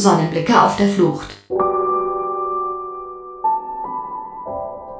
Sonnenblicke 0.00 0.60
auf 0.60 0.76
der 0.76 0.88
Flucht. 0.88 1.28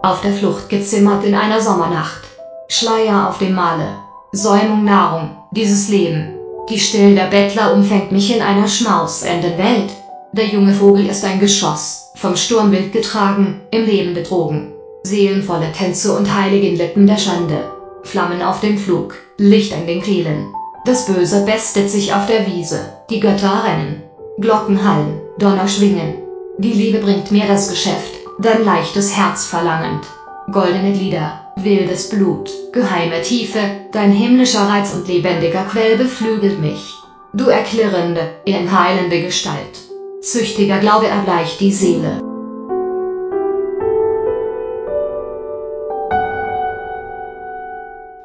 Auf 0.02 0.20
der 0.20 0.32
Flucht 0.32 0.68
gezimmert 0.68 1.24
in 1.24 1.34
einer 1.34 1.58
Sommernacht. 1.60 2.22
Schleier 2.68 3.28
auf 3.28 3.38
dem 3.38 3.54
Male. 3.54 3.96
Säumung 4.32 4.84
Nahrung, 4.84 5.30
dieses 5.52 5.88
Leben. 5.88 6.34
Die 6.68 6.78
Still 6.78 7.14
der 7.14 7.28
Bettler 7.28 7.72
umfängt 7.72 8.12
mich 8.12 8.36
in 8.36 8.42
einer 8.42 8.68
schmausenden 8.68 9.56
Welt. 9.56 9.90
Der 10.32 10.46
junge 10.46 10.74
Vogel 10.74 11.06
ist 11.06 11.24
ein 11.24 11.40
Geschoss, 11.40 12.12
vom 12.16 12.36
Sturmwind 12.36 12.92
getragen, 12.92 13.62
im 13.70 13.86
Leben 13.86 14.12
betrogen. 14.12 14.74
Seelenvolle 15.02 15.72
Tänze 15.72 16.14
und 16.16 16.32
heiligen 16.32 16.76
Lippen 16.76 17.06
der 17.06 17.16
Schande. 17.16 17.70
Flammen 18.02 18.42
auf 18.42 18.60
dem 18.60 18.76
Flug, 18.76 19.14
Licht 19.38 19.72
an 19.72 19.86
den 19.86 20.02
Kehlen. 20.02 20.52
Das 20.84 21.06
Böse 21.06 21.44
bestet 21.46 21.90
sich 21.90 22.12
auf 22.12 22.26
der 22.26 22.46
Wiese, 22.46 22.80
die 23.08 23.18
Götter 23.18 23.64
rennen. 23.64 24.09
Glocken 24.40 24.82
hallen, 24.82 25.20
Donner 25.38 25.68
schwingen. 25.68 26.14
Die 26.56 26.72
Liebe 26.72 26.98
bringt 27.00 27.30
mir 27.30 27.46
das 27.46 27.68
Geschäft, 27.68 28.14
dein 28.38 28.64
leichtes 28.64 29.14
Herz 29.14 29.44
verlangend. 29.44 30.06
Goldene 30.50 30.94
Glieder, 30.94 31.52
wildes 31.56 32.08
Blut, 32.08 32.48
geheime 32.72 33.20
Tiefe, 33.20 33.58
dein 33.92 34.12
himmlischer 34.12 34.66
Reiz 34.66 34.94
und 34.94 35.06
lebendiger 35.08 35.64
Quell 35.64 35.98
beflügelt 35.98 36.58
mich. 36.58 36.94
Du 37.34 37.48
erklirrende, 37.48 38.30
in 38.46 38.72
heilende 38.72 39.20
Gestalt. 39.20 39.78
Züchtiger 40.22 40.78
Glaube 40.78 41.08
erbleicht 41.08 41.60
die 41.60 41.72
Seele. 41.72 42.22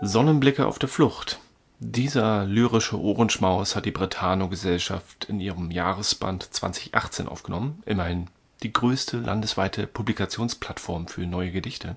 Sonnenblicke 0.02 0.66
auf 0.66 0.80
der 0.80 0.88
Flucht. 0.88 1.40
Dieser 1.88 2.46
lyrische 2.46 3.00
Ohrenschmaus 3.00 3.76
hat 3.76 3.86
die 3.86 3.92
Brethano-Gesellschaft 3.92 5.26
in 5.26 5.40
ihrem 5.40 5.70
Jahresband 5.70 6.42
2018 6.52 7.28
aufgenommen, 7.28 7.84
immerhin 7.86 8.28
die 8.64 8.74
größte 8.74 9.20
landesweite 9.20 9.86
Publikationsplattform 9.86 11.08
für 11.08 11.28
neue 11.28 11.52
Gedichte. 11.52 11.96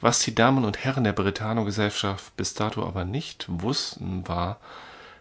Was 0.00 0.18
die 0.18 0.34
Damen 0.34 0.64
und 0.64 0.82
Herren 0.82 1.04
der 1.04 1.12
Brethano-Gesellschaft 1.12 2.36
bis 2.36 2.54
dato 2.54 2.84
aber 2.84 3.04
nicht 3.04 3.46
wussten, 3.48 4.26
war, 4.26 4.58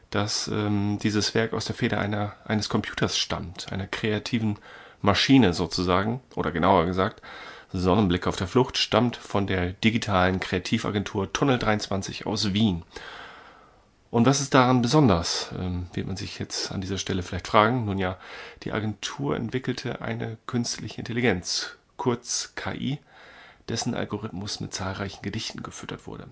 dass 0.10 0.48
ähm, 0.48 0.98
dieses 1.04 1.36
Werk 1.36 1.54
aus 1.54 1.66
der 1.66 1.76
Feder 1.76 2.00
einer, 2.00 2.34
eines 2.46 2.70
Computers 2.70 3.20
stammt, 3.20 3.72
einer 3.72 3.86
kreativen 3.86 4.58
Maschine 5.04 5.54
sozusagen, 5.54 6.22
oder 6.34 6.52
genauer 6.52 6.88
gesagt, 6.88 7.22
Sonnenblick 7.72 8.26
auf 8.26 8.36
der 8.36 8.48
Flucht 8.48 8.80
stammt 8.80 9.16
von 9.16 9.46
der 9.46 9.74
digitalen 9.74 10.40
Kreativagentur 10.40 11.32
Tunnel 11.34 11.60
23 11.60 12.26
aus 12.26 12.54
Wien. 12.54 12.84
Und 14.14 14.28
was 14.28 14.42
ist 14.42 14.54
daran 14.54 14.84
besonders, 14.84 15.50
ähm, 15.58 15.88
wird 15.94 16.06
man 16.06 16.16
sich 16.16 16.38
jetzt 16.38 16.72
an 16.72 16.82
dieser 16.82 17.00
Stelle 17.00 17.24
vielleicht 17.24 17.48
fragen. 17.48 17.86
Nun 17.86 17.98
ja, 17.98 18.20
die 18.62 18.72
Agentur 18.72 19.36
entwickelte 19.36 20.02
eine 20.02 20.38
künstliche 20.46 21.02
Intelligenz, 21.02 21.78
kurz 21.98 22.54
KI, 22.54 23.00
dessen 23.70 23.96
Algorithmus 23.96 24.60
mit 24.60 24.72
zahlreichen 24.72 25.24
Gedichten 25.24 25.64
gefüttert 25.64 26.06
wurde. 26.06 26.28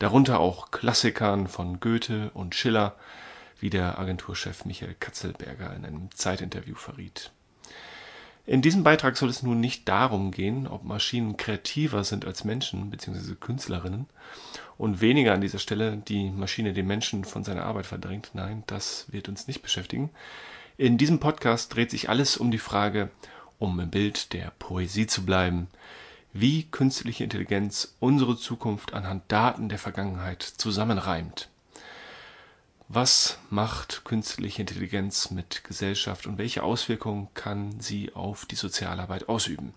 Darunter 0.00 0.38
auch 0.38 0.70
Klassikern 0.70 1.48
von 1.48 1.80
Goethe 1.80 2.30
und 2.34 2.54
Schiller, 2.54 2.96
wie 3.58 3.70
der 3.70 3.98
Agenturchef 3.98 4.66
Michael 4.66 4.94
Katzelberger 5.00 5.74
in 5.74 5.86
einem 5.86 6.10
Zeitinterview 6.10 6.74
verriet. 6.74 7.32
In 8.44 8.60
diesem 8.60 8.82
Beitrag 8.82 9.16
soll 9.16 9.28
es 9.28 9.44
nun 9.44 9.60
nicht 9.60 9.88
darum 9.88 10.32
gehen, 10.32 10.66
ob 10.66 10.82
Maschinen 10.82 11.36
kreativer 11.36 12.02
sind 12.02 12.24
als 12.24 12.42
Menschen 12.42 12.90
bzw. 12.90 13.36
Künstlerinnen 13.36 14.06
und 14.78 15.00
weniger 15.00 15.32
an 15.32 15.40
dieser 15.40 15.60
Stelle 15.60 15.96
die 15.96 16.28
Maschine 16.30 16.72
den 16.72 16.88
Menschen 16.88 17.24
von 17.24 17.44
seiner 17.44 17.64
Arbeit 17.64 17.86
verdrängt. 17.86 18.30
Nein, 18.34 18.64
das 18.66 19.06
wird 19.12 19.28
uns 19.28 19.46
nicht 19.46 19.62
beschäftigen. 19.62 20.10
In 20.76 20.98
diesem 20.98 21.20
Podcast 21.20 21.74
dreht 21.74 21.92
sich 21.92 22.08
alles 22.08 22.36
um 22.36 22.50
die 22.50 22.58
Frage, 22.58 23.10
um 23.60 23.78
im 23.78 23.90
Bild 23.90 24.32
der 24.32 24.52
Poesie 24.58 25.06
zu 25.06 25.24
bleiben, 25.24 25.68
wie 26.32 26.64
künstliche 26.64 27.22
Intelligenz 27.22 27.94
unsere 28.00 28.36
Zukunft 28.36 28.92
anhand 28.92 29.30
Daten 29.30 29.68
der 29.68 29.78
Vergangenheit 29.78 30.42
zusammenreimt. 30.42 31.51
Was 32.94 33.38
macht 33.48 34.04
künstliche 34.04 34.60
Intelligenz 34.60 35.30
mit 35.30 35.64
Gesellschaft 35.64 36.26
und 36.26 36.36
welche 36.36 36.62
Auswirkungen 36.62 37.28
kann 37.32 37.80
sie 37.80 38.12
auf 38.12 38.44
die 38.44 38.54
Sozialarbeit 38.54 39.30
ausüben? 39.30 39.72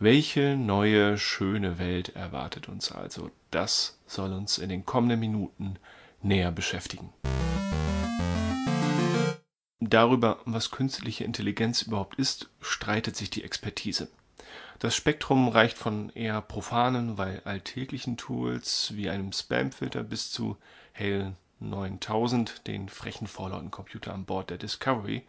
Welche 0.00 0.56
neue, 0.56 1.16
schöne 1.16 1.78
Welt 1.78 2.16
erwartet 2.16 2.68
uns 2.68 2.90
also? 2.90 3.30
Das 3.52 4.00
soll 4.08 4.32
uns 4.32 4.58
in 4.58 4.68
den 4.68 4.84
kommenden 4.84 5.20
Minuten 5.20 5.76
näher 6.22 6.50
beschäftigen. 6.50 7.12
Darüber, 9.78 10.40
was 10.44 10.72
künstliche 10.72 11.22
Intelligenz 11.22 11.82
überhaupt 11.82 12.18
ist, 12.18 12.50
streitet 12.60 13.14
sich 13.14 13.30
die 13.30 13.44
Expertise. 13.44 14.08
Das 14.80 14.96
Spektrum 14.96 15.46
reicht 15.46 15.78
von 15.78 16.10
eher 16.10 16.40
profanen, 16.40 17.16
weil 17.16 17.42
alltäglichen 17.44 18.16
Tools 18.16 18.92
wie 18.96 19.08
einem 19.08 19.32
Spamfilter 19.32 20.02
bis 20.02 20.32
zu 20.32 20.56
hellen 20.90 21.36
9000, 21.60 22.66
den 22.66 22.88
frechen 22.88 23.26
vorlauten 23.26 23.70
Computer 23.70 24.12
an 24.12 24.24
Bord 24.24 24.50
der 24.50 24.58
Discovery, 24.58 25.26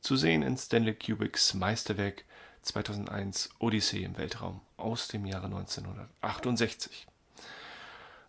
zu 0.00 0.16
sehen 0.16 0.42
in 0.42 0.56
Stanley 0.56 0.94
Kubricks 0.94 1.54
Meisterwerk 1.54 2.24
2001 2.62 3.50
Odyssee 3.58 4.04
im 4.04 4.16
Weltraum 4.18 4.60
aus 4.76 5.08
dem 5.08 5.26
Jahre 5.26 5.46
1968. 5.46 7.06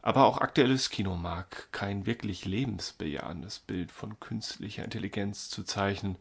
Aber 0.01 0.25
auch 0.25 0.39
aktuelles 0.39 0.89
Kino 0.89 1.15
mag 1.15 1.71
kein 1.71 2.05
wirklich 2.05 2.45
lebensbejahendes 2.45 3.59
Bild 3.59 3.91
von 3.91 4.19
künstlicher 4.19 4.83
Intelligenz 4.83 5.49
zu 5.49 5.63
zeichnen, 5.63 6.17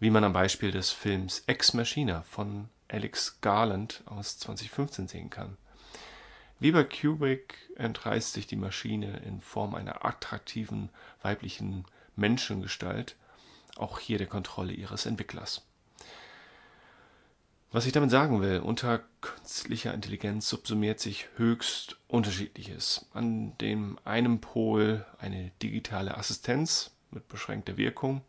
wie 0.00 0.10
man 0.10 0.24
am 0.24 0.32
Beispiel 0.32 0.72
des 0.72 0.90
Films 0.90 1.44
Ex 1.46 1.72
Machina 1.72 2.22
von 2.22 2.68
Alex 2.88 3.40
Garland 3.40 4.02
aus 4.06 4.38
2015 4.38 5.08
sehen 5.08 5.30
kann. 5.30 5.56
Wie 6.58 6.72
bei 6.72 6.84
Kubrick 6.84 7.54
entreißt 7.76 8.32
sich 8.32 8.46
die 8.46 8.56
Maschine 8.56 9.18
in 9.26 9.40
Form 9.40 9.74
einer 9.74 10.04
attraktiven 10.04 10.88
weiblichen 11.22 11.84
Menschengestalt 12.16 13.16
auch 13.76 13.98
hier 13.98 14.16
der 14.16 14.26
Kontrolle 14.26 14.72
ihres 14.72 15.04
Entwicklers. 15.04 15.62
Was 17.72 17.84
ich 17.84 17.92
damit 17.92 18.10
sagen 18.10 18.40
will, 18.40 18.60
unter 18.60 19.02
künstlicher 19.20 19.92
Intelligenz 19.92 20.48
subsumiert 20.48 20.98
sich 20.98 21.28
höchst 21.36 21.98
Unterschiedliches. 22.08 23.04
An 23.12 23.58
dem 23.58 23.98
einen 24.04 24.40
Pol 24.40 25.04
eine 25.18 25.50
digitale 25.62 26.16
Assistenz 26.16 26.92
mit 27.10 27.28
beschränkter 27.28 27.76
Wirkung, 27.76 28.22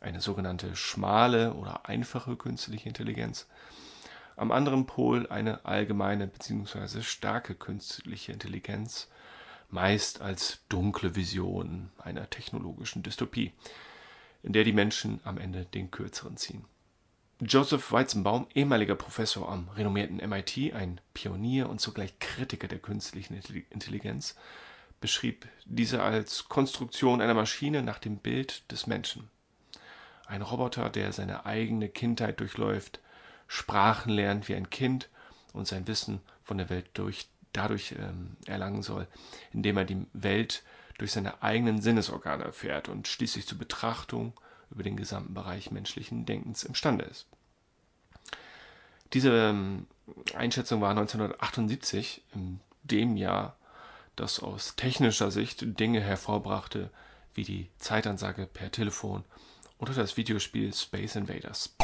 eine 0.00 0.20
sogenannte 0.20 0.76
schmale 0.76 1.54
oder 1.54 1.88
einfache 1.88 2.36
künstliche 2.36 2.88
Intelligenz, 2.88 3.48
am 4.38 4.52
anderen 4.52 4.86
Pol 4.86 5.26
eine 5.28 5.64
allgemeine 5.64 6.26
bzw. 6.26 7.02
starke 7.02 7.54
künstliche 7.54 8.32
Intelligenz, 8.32 9.08
meist 9.70 10.20
als 10.20 10.60
dunkle 10.68 11.14
Vision 11.14 11.90
einer 11.98 12.30
technologischen 12.30 13.02
Dystopie, 13.02 13.52
in 14.42 14.52
der 14.52 14.64
die 14.64 14.72
Menschen 14.72 15.20
am 15.24 15.38
Ende 15.38 15.64
den 15.64 15.90
Kürzeren 15.90 16.36
ziehen. 16.36 16.64
Joseph 17.40 17.92
Weizenbaum, 17.92 18.48
ehemaliger 18.54 18.96
Professor 18.96 19.48
am 19.48 19.68
renommierten 19.68 20.16
MIT, 20.16 20.74
ein 20.74 21.00
Pionier 21.14 21.68
und 21.68 21.80
zugleich 21.80 22.18
Kritiker 22.18 22.66
der 22.66 22.80
künstlichen 22.80 23.40
Intelligenz, 23.70 24.34
beschrieb 25.00 25.46
diese 25.64 26.02
als 26.02 26.48
Konstruktion 26.48 27.20
einer 27.20 27.34
Maschine 27.34 27.82
nach 27.82 28.00
dem 28.00 28.16
Bild 28.16 28.70
des 28.72 28.88
Menschen. 28.88 29.30
Ein 30.26 30.42
Roboter, 30.42 30.90
der 30.90 31.12
seine 31.12 31.46
eigene 31.46 31.88
Kindheit 31.88 32.40
durchläuft, 32.40 33.00
Sprachen 33.48 34.12
lernt 34.12 34.48
wie 34.48 34.54
ein 34.54 34.70
Kind 34.70 35.08
und 35.52 35.66
sein 35.66 35.88
Wissen 35.88 36.20
von 36.44 36.58
der 36.58 36.70
Welt 36.70 36.86
durch, 36.94 37.28
dadurch 37.52 37.92
ähm, 37.98 38.36
erlangen 38.46 38.82
soll, 38.82 39.08
indem 39.52 39.78
er 39.78 39.84
die 39.84 40.06
Welt 40.12 40.62
durch 40.98 41.12
seine 41.12 41.42
eigenen 41.42 41.80
Sinnesorgane 41.80 42.44
erfährt 42.44 42.88
und 42.88 43.08
schließlich 43.08 43.46
zur 43.46 43.58
Betrachtung 43.58 44.32
über 44.70 44.82
den 44.82 44.96
gesamten 44.96 45.34
Bereich 45.34 45.70
menschlichen 45.70 46.26
Denkens 46.26 46.64
imstande 46.64 47.04
ist. 47.04 47.26
Diese 49.14 49.30
ähm, 49.30 49.86
Einschätzung 50.34 50.80
war 50.80 50.90
1978, 50.90 52.22
in 52.34 52.60
dem 52.82 53.16
Jahr, 53.16 53.56
das 54.16 54.40
aus 54.40 54.76
technischer 54.76 55.30
Sicht 55.30 55.78
Dinge 55.80 56.00
hervorbrachte, 56.00 56.90
wie 57.34 57.44
die 57.44 57.70
Zeitansage 57.78 58.46
per 58.46 58.70
Telefon 58.70 59.24
oder 59.78 59.94
das 59.94 60.16
Videospiel 60.16 60.74
Space 60.74 61.16
Invaders. 61.16 61.74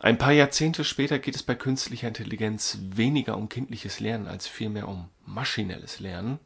Ein 0.00 0.16
paar 0.16 0.32
Jahrzehnte 0.32 0.84
später 0.84 1.18
geht 1.18 1.36
es 1.36 1.42
bei 1.42 1.54
künstlicher 1.54 2.08
Intelligenz 2.08 2.78
weniger 2.80 3.36
um 3.36 3.48
kindliches 3.48 4.00
Lernen 4.00 4.28
als 4.28 4.46
vielmehr 4.46 4.88
um 4.88 5.08
maschinelles 5.26 6.00
Lernen. 6.00 6.38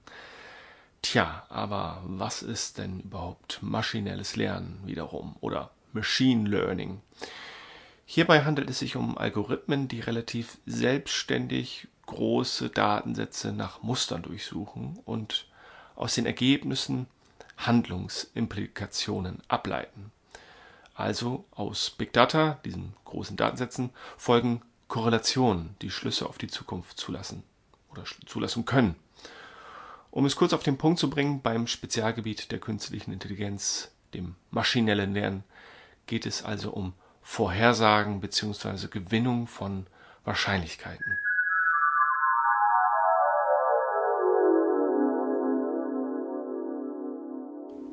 Tja, 1.02 1.44
aber 1.50 2.02
was 2.06 2.42
ist 2.42 2.78
denn 2.78 3.00
überhaupt 3.00 3.58
maschinelles 3.62 4.36
Lernen 4.36 4.80
wiederum 4.84 5.36
oder 5.40 5.70
Machine 5.92 6.48
Learning? 6.48 7.00
Hierbei 8.06 8.44
handelt 8.44 8.70
es 8.70 8.80
sich 8.80 8.96
um 8.96 9.16
Algorithmen, 9.16 9.86
die 9.86 10.00
relativ 10.00 10.58
selbstständig 10.66 11.88
große 12.06 12.70
Datensätze 12.70 13.52
nach 13.52 13.82
Mustern 13.82 14.22
durchsuchen 14.22 14.98
und 15.04 15.46
aus 15.94 16.14
den 16.14 16.26
Ergebnissen 16.26 17.06
Handlungsimplikationen 17.56 19.42
ableiten. 19.48 20.12
Also 20.94 21.44
aus 21.50 21.90
Big 21.90 22.12
Data, 22.12 22.60
diesen 22.64 22.94
großen 23.04 23.36
Datensätzen, 23.36 23.90
folgen 24.16 24.62
Korrelationen, 24.88 25.74
die 25.82 25.90
Schlüsse 25.90 26.28
auf 26.28 26.38
die 26.38 26.46
Zukunft 26.46 26.98
zulassen 26.98 27.42
oder 27.90 28.04
zulassen 28.26 28.64
können. 28.64 28.94
Um 30.10 30.24
es 30.26 30.36
kurz 30.36 30.52
auf 30.52 30.62
den 30.62 30.78
Punkt 30.78 31.00
zu 31.00 31.10
bringen, 31.10 31.42
beim 31.42 31.66
Spezialgebiet 31.66 32.52
der 32.52 32.60
künstlichen 32.60 33.12
Intelligenz, 33.12 33.90
dem 34.14 34.36
maschinellen 34.50 35.12
Lernen, 35.12 35.42
geht 36.06 36.26
es 36.26 36.44
also 36.44 36.70
um 36.70 36.92
Vorhersagen 37.22 38.20
bzw. 38.20 38.86
Gewinnung 38.88 39.48
von 39.48 39.86
Wahrscheinlichkeiten. 40.24 41.18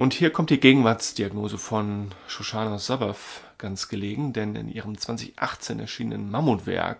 Und 0.01 0.15
hier 0.15 0.33
kommt 0.33 0.49
die 0.49 0.59
Gegenwartsdiagnose 0.59 1.59
von 1.59 2.09
Shoshana 2.25 2.79
Zuboff 2.79 3.43
ganz 3.59 3.87
gelegen, 3.87 4.33
denn 4.33 4.55
in 4.55 4.67
ihrem 4.67 4.97
2018 4.97 5.79
erschienenen 5.79 6.31
Mammutwerk 6.31 6.99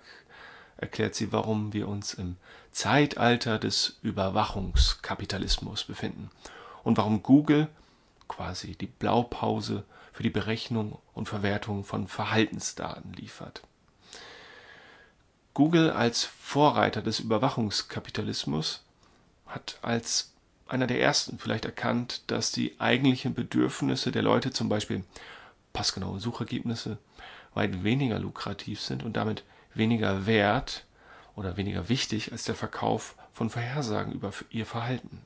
erklärt 0.77 1.15
sie, 1.15 1.31
warum 1.31 1.73
wir 1.73 1.87
uns 1.87 2.13
im 2.13 2.35
Zeitalter 2.69 3.57
des 3.57 3.97
Überwachungskapitalismus 4.03 5.83
befinden 5.83 6.29
und 6.83 6.95
warum 6.99 7.23
Google 7.23 7.69
quasi 8.27 8.75
die 8.75 8.85
Blaupause 8.85 9.83
für 10.13 10.21
die 10.21 10.29
Berechnung 10.29 10.99
und 11.15 11.27
Verwertung 11.27 11.83
von 11.83 12.07
Verhaltensdaten 12.07 13.13
liefert. 13.13 13.63
Google 15.55 15.89
als 15.89 16.23
Vorreiter 16.23 17.01
des 17.01 17.19
Überwachungskapitalismus 17.19 18.83
hat 19.47 19.79
als 19.81 20.30
einer 20.71 20.87
der 20.87 21.01
ersten 21.01 21.37
vielleicht 21.37 21.65
erkannt, 21.65 22.21
dass 22.27 22.51
die 22.51 22.79
eigentlichen 22.79 23.33
Bedürfnisse 23.33 24.11
der 24.11 24.21
Leute, 24.21 24.51
zum 24.51 24.69
Beispiel 24.69 25.03
passgenaue 25.73 26.19
Suchergebnisse, 26.19 26.97
weit 27.53 27.83
weniger 27.83 28.19
lukrativ 28.19 28.79
sind 28.79 29.03
und 29.03 29.17
damit 29.17 29.43
weniger 29.73 30.25
wert 30.25 30.85
oder 31.35 31.57
weniger 31.57 31.89
wichtig 31.89 32.31
als 32.31 32.45
der 32.45 32.55
Verkauf 32.55 33.15
von 33.33 33.49
Vorhersagen 33.49 34.13
über 34.13 34.31
ihr 34.49 34.65
Verhalten. 34.65 35.21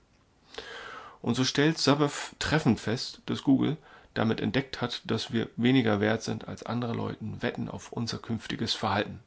Und 1.22 1.36
so 1.36 1.44
stellt 1.44 1.78
Zuboff 1.78 2.36
treffend 2.40 2.80
fest, 2.80 3.22
dass 3.28 3.44
Google 3.44 3.78
damit 4.16 4.40
entdeckt 4.40 4.82
hat, 4.82 5.02
dass 5.06 5.32
wir 5.32 5.50
weniger 5.58 6.00
wert 6.00 6.24
sind 6.24 6.48
als 6.48 6.66
andere 6.66 6.94
Leute 6.94 7.20
wetten 7.42 7.70
auf 7.70 7.92
unser 7.92 8.18
künftiges 8.18 8.74
Verhalten. 8.74 9.20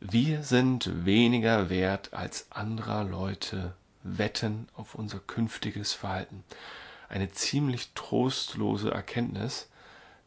Wir 0.00 0.42
sind 0.42 1.04
weniger 1.04 1.68
wert 1.68 2.14
als 2.14 2.50
anderer 2.50 3.04
Leute 3.04 3.74
wetten 4.16 4.68
auf 4.74 4.94
unser 4.94 5.18
künftiges 5.18 5.92
Verhalten. 5.92 6.44
Eine 7.08 7.30
ziemlich 7.30 7.90
trostlose 7.94 8.90
Erkenntnis, 8.90 9.68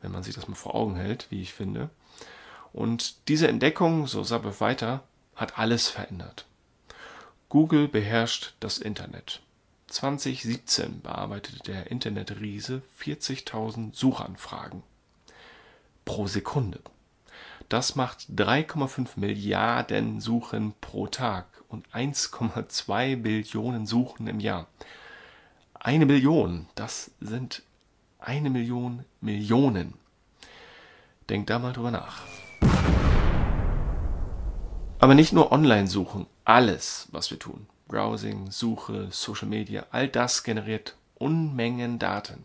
wenn 0.01 0.12
man 0.12 0.24
sich 0.24 0.36
das 0.36 0.48
mal 0.48 0.56
vor 0.56 0.75
Augen 0.75 0.95
hält, 0.95 1.28
wie 1.30 1.42
ich 1.42 1.54
finde. 1.54 1.89
Und 2.74 3.28
diese 3.28 3.48
Entdeckung, 3.48 4.07
so 4.07 4.24
Sabbe 4.24 4.60
weiter, 4.60 5.04
hat 5.36 5.57
alles 5.57 5.88
verändert. 5.88 6.45
Google 7.50 7.88
beherrscht 7.88 8.54
das 8.60 8.78
Internet. 8.78 9.42
2017 9.88 11.01
bearbeitete 11.01 11.60
der 11.63 11.92
Internetriese 11.92 12.81
40.000 13.01 13.94
Suchanfragen 13.94 14.83
pro 16.06 16.28
Sekunde. 16.28 16.80
Das 17.71 17.95
macht 17.95 18.27
3,5 18.35 19.12
Milliarden 19.15 20.19
Suchen 20.19 20.73
pro 20.81 21.07
Tag 21.07 21.45
und 21.69 21.88
1,2 21.94 23.15
Billionen 23.15 23.85
Suchen 23.85 24.27
im 24.27 24.41
Jahr. 24.41 24.68
Eine 25.75 26.06
Million, 26.06 26.68
das 26.75 27.12
sind 27.21 27.63
eine 28.19 28.50
Million 28.50 29.06
Millionen. 29.21 29.94
Denkt 31.29 31.50
da 31.50 31.59
mal 31.59 31.71
drüber 31.71 31.91
nach. 31.91 32.23
Aber 35.00 35.15
nicht 35.15 35.31
nur 35.31 35.53
Online-Suchen, 35.53 36.25
alles, 36.44 37.07
was 37.13 37.31
wir 37.31 37.39
tun, 37.39 37.68
Browsing, 37.88 38.51
Suche, 38.51 39.07
Social 39.12 39.47
Media, 39.47 39.85
all 39.91 40.09
das 40.09 40.44
generiert 40.44 40.97
Unmengen 41.15 42.00
Daten. 42.00 42.44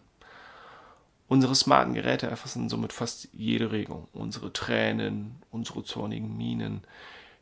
Unsere 1.28 1.55
smarten 1.56 1.94
Geräte 1.94 2.28
erfassen 2.28 2.69
somit 2.69 2.93
fast 2.93 3.28
jede 3.32 3.73
Regung, 3.73 4.06
unsere 4.12 4.52
Tränen, 4.52 5.43
unsere 5.50 5.82
zornigen 5.82 6.37
Mienen, 6.37 6.82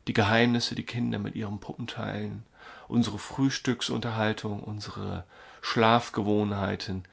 die 0.08 0.14
Geheimnisse, 0.14 0.74
die 0.74 0.84
Kinder 0.84 1.18
mit 1.18 1.34
ihren 1.34 1.60
Puppen 1.60 1.86
teilen, 1.86 2.44
unsere 2.88 3.18
Frühstücksunterhaltung, 3.18 4.62
unsere 4.62 5.24
Schlafgewohnheiten. 5.60 7.04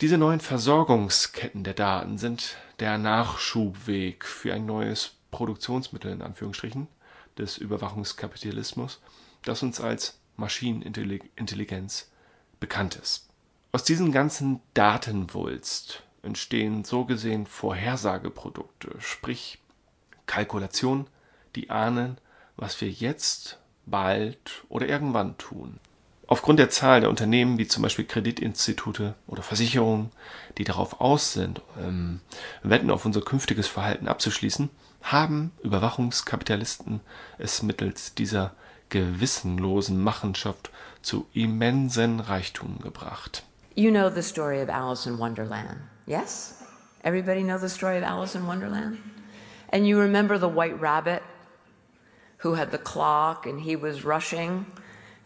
Diese 0.00 0.18
neuen 0.18 0.40
Versorgungsketten 0.40 1.62
der 1.62 1.74
Daten 1.74 2.16
sind 2.18 2.56
der 2.80 2.96
Nachschubweg 2.98 4.24
für 4.24 4.54
ein 4.54 4.66
neues 4.66 5.12
Produktionsmittel 5.30 6.10
in 6.12 6.22
Anführungsstrichen, 6.22 6.88
des 7.36 7.58
Überwachungskapitalismus, 7.58 9.00
das 9.42 9.62
uns 9.62 9.80
als 9.80 10.18
Maschinenintelligenz 10.36 12.10
bekannt 12.60 12.96
ist. 12.96 13.28
Aus 13.72 13.84
diesem 13.84 14.12
ganzen 14.12 14.60
Datenwulst 14.74 16.02
entstehen 16.24 16.84
so 16.84 17.04
gesehen 17.04 17.46
Vorhersageprodukte, 17.46 18.90
sprich 18.98 19.58
Kalkulationen, 20.26 21.06
die 21.54 21.70
ahnen, 21.70 22.18
was 22.56 22.80
wir 22.80 22.90
jetzt, 22.90 23.58
bald 23.86 24.64
oder 24.68 24.88
irgendwann 24.88 25.36
tun. 25.38 25.78
Aufgrund 26.26 26.58
der 26.58 26.70
Zahl 26.70 27.00
der 27.00 27.10
Unternehmen 27.10 27.58
wie 27.58 27.68
zum 27.68 27.82
Beispiel 27.82 28.06
Kreditinstitute 28.06 29.14
oder 29.26 29.42
Versicherungen, 29.42 30.10
die 30.56 30.64
darauf 30.64 31.00
aus 31.00 31.34
sind, 31.34 31.60
ähm, 31.78 32.20
Wetten 32.62 32.90
auf 32.90 33.04
unser 33.04 33.20
künftiges 33.20 33.66
Verhalten 33.66 34.08
abzuschließen, 34.08 34.70
haben 35.02 35.52
Überwachungskapitalisten 35.62 37.00
es 37.36 37.62
mittels 37.62 38.14
dieser 38.14 38.54
gewissenlosen 38.88 40.02
Machenschaft 40.02 40.70
zu 41.02 41.26
immensen 41.34 42.20
Reichtum 42.20 42.78
gebracht. 42.80 43.44
You 43.74 43.90
know 43.90 44.08
the 44.08 44.22
story 44.22 44.60
of 44.60 44.70
Alice 44.70 45.06
in 45.06 45.18
Wonderland, 45.18 45.80
yes? 46.06 46.62
Everybody 47.02 47.42
know 47.42 47.58
the 47.58 47.68
story 47.68 47.96
of 47.96 48.02
Alice 48.02 48.34
in 48.34 48.46
Wonderland? 48.46 48.98
And 49.70 49.86
you 49.86 49.98
remember 49.98 50.38
the 50.38 50.48
white 50.48 50.80
rabbit 50.80 51.22
who 52.38 52.54
had 52.54 52.70
the 52.70 52.78
clock 52.78 53.46
and 53.46 53.60
he 53.60 53.74
was 53.76 54.04
rushing 54.04 54.66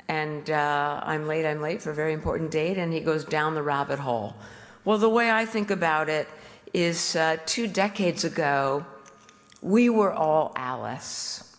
and 0.09 0.49
uh, 0.49 1.01
I'm 1.05 1.27
late, 1.27 1.45
I'm 1.45 1.61
late 1.61 1.83
for 1.83 1.91
a 1.91 1.95
very 1.95 2.15
important 2.15 2.51
date, 2.51 2.79
and 2.79 2.93
he 2.93 3.01
goes 3.01 3.25
down 3.25 3.55
the 3.55 3.63
rabbit 3.63 3.99
hole. 3.99 4.35
Well, 4.85 4.97
the 4.97 5.09
way 5.09 5.31
I 5.31 5.45
think 5.45 5.71
about 5.71 6.09
it 6.09 6.27
is 6.73 7.15
uh, 7.15 7.37
two 7.45 7.67
decades 7.67 8.25
ago, 8.25 8.87
we 9.61 9.91
were 9.91 10.13
all 10.13 10.53
Alice, 10.57 11.57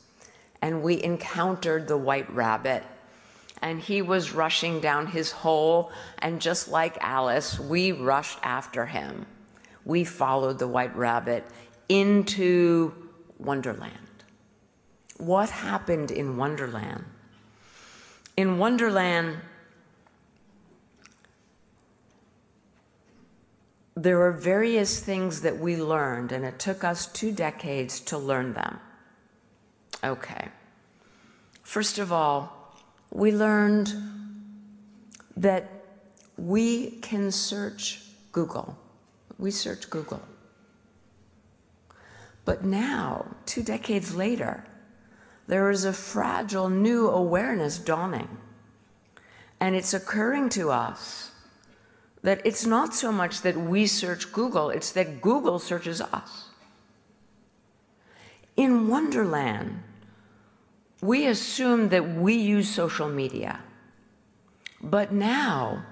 and 0.63 0.81
we 0.81 1.01
encountered 1.03 1.87
the 1.87 1.97
white 1.97 2.29
rabbit. 2.33 2.83
And 3.61 3.79
he 3.79 4.01
was 4.01 4.33
rushing 4.33 4.79
down 4.79 5.07
his 5.07 5.31
hole, 5.31 5.91
and 6.19 6.39
just 6.39 6.69
like 6.69 6.97
Alice, 7.01 7.59
we 7.59 7.91
rushed 7.91 8.39
after 8.41 8.85
him. 8.85 9.25
We 9.83 10.03
followed 10.03 10.59
the 10.59 10.67
white 10.67 10.95
rabbit 10.95 11.45
into 11.89 12.93
Wonderland. 13.37 13.93
What 15.17 15.49
happened 15.49 16.11
in 16.11 16.37
Wonderland? 16.37 17.03
In 18.37 18.57
Wonderland, 18.57 19.39
there 23.95 24.21
are 24.21 24.31
various 24.31 25.01
things 25.01 25.41
that 25.41 25.57
we 25.57 25.75
learned, 25.75 26.31
and 26.31 26.45
it 26.45 26.57
took 26.59 26.85
us 26.85 27.07
two 27.07 27.33
decades 27.33 27.99
to 27.99 28.17
learn 28.17 28.53
them. 28.53 28.79
Okay. 30.01 30.47
First 31.63 31.99
of 31.99 32.13
all, 32.13 32.58
we 33.11 33.31
learned 33.31 33.93
that 35.35 35.69
we 36.37 36.91
can 37.01 37.31
search 37.31 38.03
Google. 38.31 38.77
We 39.37 39.51
search 39.51 39.89
Google. 39.89 40.21
But 42.45 42.63
now, 42.63 43.25
two 43.45 43.63
decades 43.63 44.15
later, 44.15 44.65
there 45.47 45.69
is 45.69 45.85
a 45.85 45.93
fragile 45.93 46.69
new 46.69 47.07
awareness 47.09 47.77
dawning. 47.77 48.37
And 49.59 49.75
it's 49.75 49.93
occurring 49.93 50.49
to 50.49 50.71
us 50.71 51.31
that 52.21 52.41
it's 52.45 52.65
not 52.65 52.93
so 52.93 53.11
much 53.11 53.41
that 53.41 53.57
we 53.57 53.87
search 53.87 54.31
Google, 54.31 54.69
it's 54.69 54.91
that 54.91 55.21
Google 55.21 55.57
searches 55.57 56.01
us. 56.01 56.49
In 58.55 58.87
Wonderland, 58.89 59.83
we 61.01 61.27
assume 61.27 61.89
that 61.89 62.03
we 62.03 62.33
use 62.33 62.73
social 62.73 63.09
media. 63.09 63.59
But 64.81 65.11
now, 65.11 65.83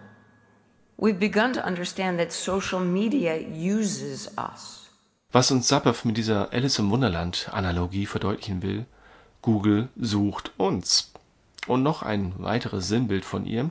we've 0.98 1.20
begun 1.20 1.54
to 1.54 1.66
understand 1.66 2.20
that 2.20 2.32
social 2.32 2.80
media 2.80 3.38
uses 3.38 4.30
us. 4.38 4.90
Was 5.32 5.52
uns 5.52 5.68
Sappev 5.68 6.06
mit 6.06 6.18
dieser 6.18 6.54
Alice 6.54 6.80
im 6.80 6.90
Wunderland 6.90 7.50
Analogie 7.52 8.06
verdeutlichen 8.06 8.62
will, 8.62 8.86
Google 9.42 9.90
sucht 9.98 10.52
uns. 10.58 11.12
Und 11.68 11.84
noch 11.84 12.02
ein 12.02 12.34
weiteres 12.38 12.88
Sinnbild 12.88 13.26
von 13.26 13.46
ihr, 13.46 13.70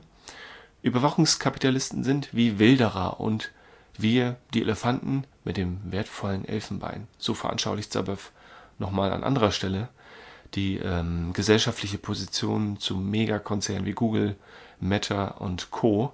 Überwachungskapitalisten 0.82 2.04
sind 2.04 2.28
wie 2.32 2.58
Wilderer 2.58 3.18
und 3.20 3.50
wir 3.96 4.36
die 4.52 4.60
Elefanten 4.60 5.24
mit 5.44 5.56
dem 5.56 5.80
wertvollen 5.90 6.44
Elfenbein. 6.44 7.08
So 7.18 7.32
veranschaulicht 7.32 7.92
Sabev 7.92 8.30
nochmal 8.78 9.12
an 9.12 9.24
anderer 9.24 9.50
Stelle 9.50 9.88
die 10.56 10.78
ähm, 10.78 11.32
gesellschaftliche 11.32 11.98
Position 11.98 12.78
zu 12.78 12.96
Megakonzernen 12.96 13.86
wie 13.86 13.92
Google, 13.92 14.36
Meta 14.80 15.28
und 15.28 15.70
Co. 15.70 16.12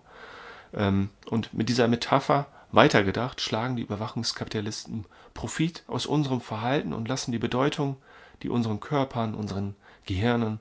Ähm, 0.75 1.11
und 1.30 1.54
mit 1.54 1.68
dieser 1.68 1.88
Metapher 1.88 2.46
weitergedacht 2.72 3.40
schlagen 3.40 3.76
die 3.76 3.82
Überwachungskapitalisten 3.82 5.06
Profit 5.34 5.84
aus 5.87 6.06
unserem 6.06 6.40
Verhalten 6.40 6.92
und 6.92 7.08
lassen 7.08 7.32
die 7.32 7.38
Bedeutung, 7.38 7.96
die 8.42 8.49
unseren 8.49 8.80
Körpern, 8.80 9.34
unseren 9.34 9.76
Gehirnen, 10.04 10.58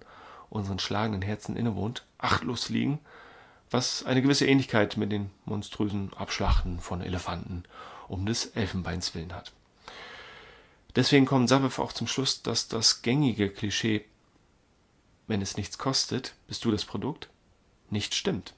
unseren 0.50 0.80
schlagenden 0.80 1.22
Herzen 1.22 1.58
innewohnt, 1.58 2.06
achtlos 2.18 2.70
liegen, 2.70 3.00
was 3.72 4.06
eine 4.06 4.22
gewisse 4.22 4.46
Ähnlichkeit 4.46 4.98
mit 4.98 5.12
den 5.12 5.32
monströsen 5.46 6.14
Abschlachten 6.14 6.80
von 6.80 7.02
Elefanten 7.02 7.64
um 8.08 8.26
des 8.26 8.48
Elfenbeins 8.48 9.16
willen 9.16 9.34
hat. 9.34 9.54
Deswegen 10.96 11.26
kommt 11.26 11.50
Savev 11.50 11.80
auch 11.80 11.94
zum 11.94 12.08
Schluss, 12.08 12.42
dass 12.42 12.68
das 12.68 13.02
gängige 13.02 13.50
Klischee, 13.50 14.06
wenn 15.28 15.42
es 15.42 15.58
nichts 15.58 15.78
kostet, 15.78 16.36
bist 16.48 16.66
du 16.66 16.72
das 16.72 16.86
Produkt, 16.86 17.30
nicht 17.90 18.14
stimmt. 18.16 18.54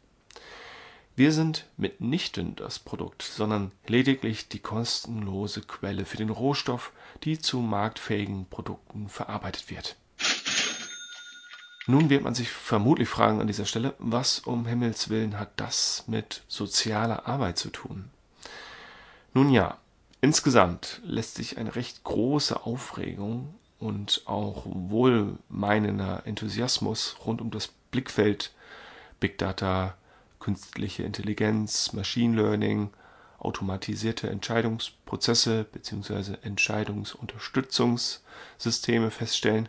Wir 1.16 1.32
sind 1.32 1.68
mitnichten 1.78 2.56
das 2.56 2.80
Produkt, 2.80 3.22
sondern 3.22 3.72
lediglich 3.86 4.48
die 4.48 4.58
kostenlose 4.58 5.62
Quelle 5.62 6.06
für 6.06 6.18
den 6.18 6.32
Rohstoff, 6.32 6.92
die 7.24 7.38
zu 7.38 7.60
marktfähigen 7.60 8.48
Produkten 8.48 9.10
verarbeitet 9.10 9.70
wird. 9.70 9.96
Nun 11.86 12.10
wird 12.10 12.24
man 12.24 12.34
sich 12.34 12.50
vermutlich 12.50 13.10
fragen 13.10 13.42
an 13.42 13.48
dieser 13.48 13.66
Stelle, 13.66 13.94
was 14.00 14.40
um 14.40 14.66
Himmels 14.66 15.10
willen 15.10 15.38
hat 15.38 15.52
das 15.58 16.06
mit 16.08 16.44
sozialer 16.48 17.28
Arbeit 17.28 17.60
zu 17.60 17.70
tun? 17.70 18.10
Nun 19.34 19.52
ja, 19.52 19.78
insgesamt 20.24 21.00
lässt 21.04 21.36
sich 21.36 21.58
eine 21.58 21.76
recht 21.76 22.06
große 22.06 22.66
Aufregung 22.66 23.54
und 23.78 24.22
auch 24.26 24.64
wohlmeinender 24.66 26.26
Enthusiasmus 26.26 27.18
rund 27.26 27.42
um 27.42 27.52
das 27.52 27.68
Blickfeld 27.92 28.54
Big 29.20 29.38
Data, 29.38 29.98
künstliche 30.40 31.04
Intelligenz, 31.04 31.92
Machine 31.92 32.42
Learning, 32.42 32.92
automatisierte 33.38 34.30
Entscheidungsprozesse 34.30 35.66
bzw. 35.66 36.38
Entscheidungsunterstützungssysteme 36.42 39.12
feststellen, 39.12 39.68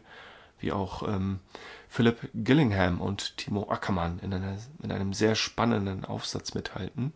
wie 0.61 0.71
auch 0.71 1.03
ähm, 1.09 1.41
Philip 1.89 2.31
Gillingham 2.33 3.01
und 3.01 3.39
Timo 3.39 3.69
Ackermann 3.69 4.21
in, 4.21 4.33
einer, 4.33 4.57
in 4.85 4.93
einem 4.93 5.15
sehr 5.15 5.35
spannenden 5.35 6.05
Aufsatz 6.05 6.55
mithalten. 6.55 7.13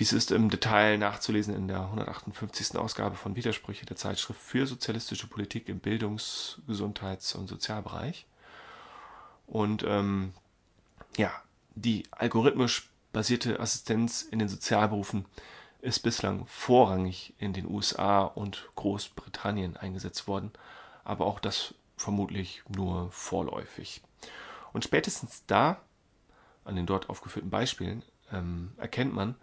Dies 0.00 0.12
ist 0.12 0.32
im 0.32 0.50
Detail 0.50 0.98
nachzulesen 0.98 1.54
in 1.54 1.68
der 1.68 1.80
158. 1.80 2.76
Ausgabe 2.76 3.14
von 3.14 3.36
Widersprüche 3.36 3.86
der 3.86 3.96
Zeitschrift 3.96 4.40
für 4.40 4.66
sozialistische 4.66 5.28
Politik 5.28 5.68
im 5.68 5.78
Bildungs-, 5.78 6.60
Gesundheits- 6.66 7.36
und 7.36 7.48
Sozialbereich. 7.48 8.26
Und 9.46 9.84
ähm, 9.86 10.32
ja, 11.16 11.30
die 11.76 12.04
algorithmisch 12.10 12.90
basierte 13.12 13.60
Assistenz 13.60 14.22
in 14.22 14.40
den 14.40 14.48
Sozialberufen 14.48 15.26
ist 15.80 16.00
bislang 16.00 16.46
vorrangig 16.46 17.34
in 17.38 17.52
den 17.52 17.70
USA 17.70 18.22
und 18.22 18.68
Großbritannien 18.74 19.76
eingesetzt 19.76 20.26
worden, 20.26 20.50
aber 21.04 21.26
auch 21.26 21.38
das 21.38 21.74
vermutlich 21.96 22.62
nur 22.68 23.12
vorläufig. 23.12 24.02
Und 24.72 24.82
spätestens 24.82 25.44
da, 25.46 25.80
an 26.64 26.74
den 26.74 26.86
dort 26.86 27.08
aufgeführten 27.10 27.50
Beispielen, 27.50 28.02
ähm, 28.32 28.72
erkennt 28.78 29.14
man, 29.14 29.36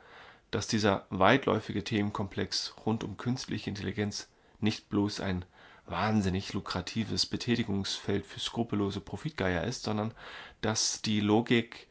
dass 0.52 0.68
dieser 0.68 1.06
weitläufige 1.10 1.84
Themenkomplex 1.84 2.76
rund 2.86 3.04
um 3.04 3.18
künstliche 3.18 3.70
Intelligenz 3.70 4.28
nicht 4.60 4.90
bloß 4.90 5.22
ein 5.22 5.46
wahnsinnig 5.86 6.54
lukratives 6.54 7.26
Betätigungsfeld 7.26 8.26
für 8.26 8.40
skrupellose 8.40 9.02
Profitgeier 9.02 9.64
ist, 9.64 9.84
sondern 9.84 10.14
dass 10.62 11.02
die 11.02 11.20
Logik, 11.20 11.88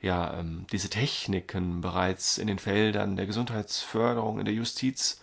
ja, 0.00 0.38
ähm, 0.38 0.66
diese 0.70 0.90
Techniken 0.90 1.80
bereits 1.80 2.38
in 2.38 2.46
den 2.46 2.58
Feldern 2.58 3.16
der 3.16 3.26
Gesundheitsförderung, 3.26 4.38
in 4.38 4.44
der 4.44 4.54
Justiz 4.54 5.20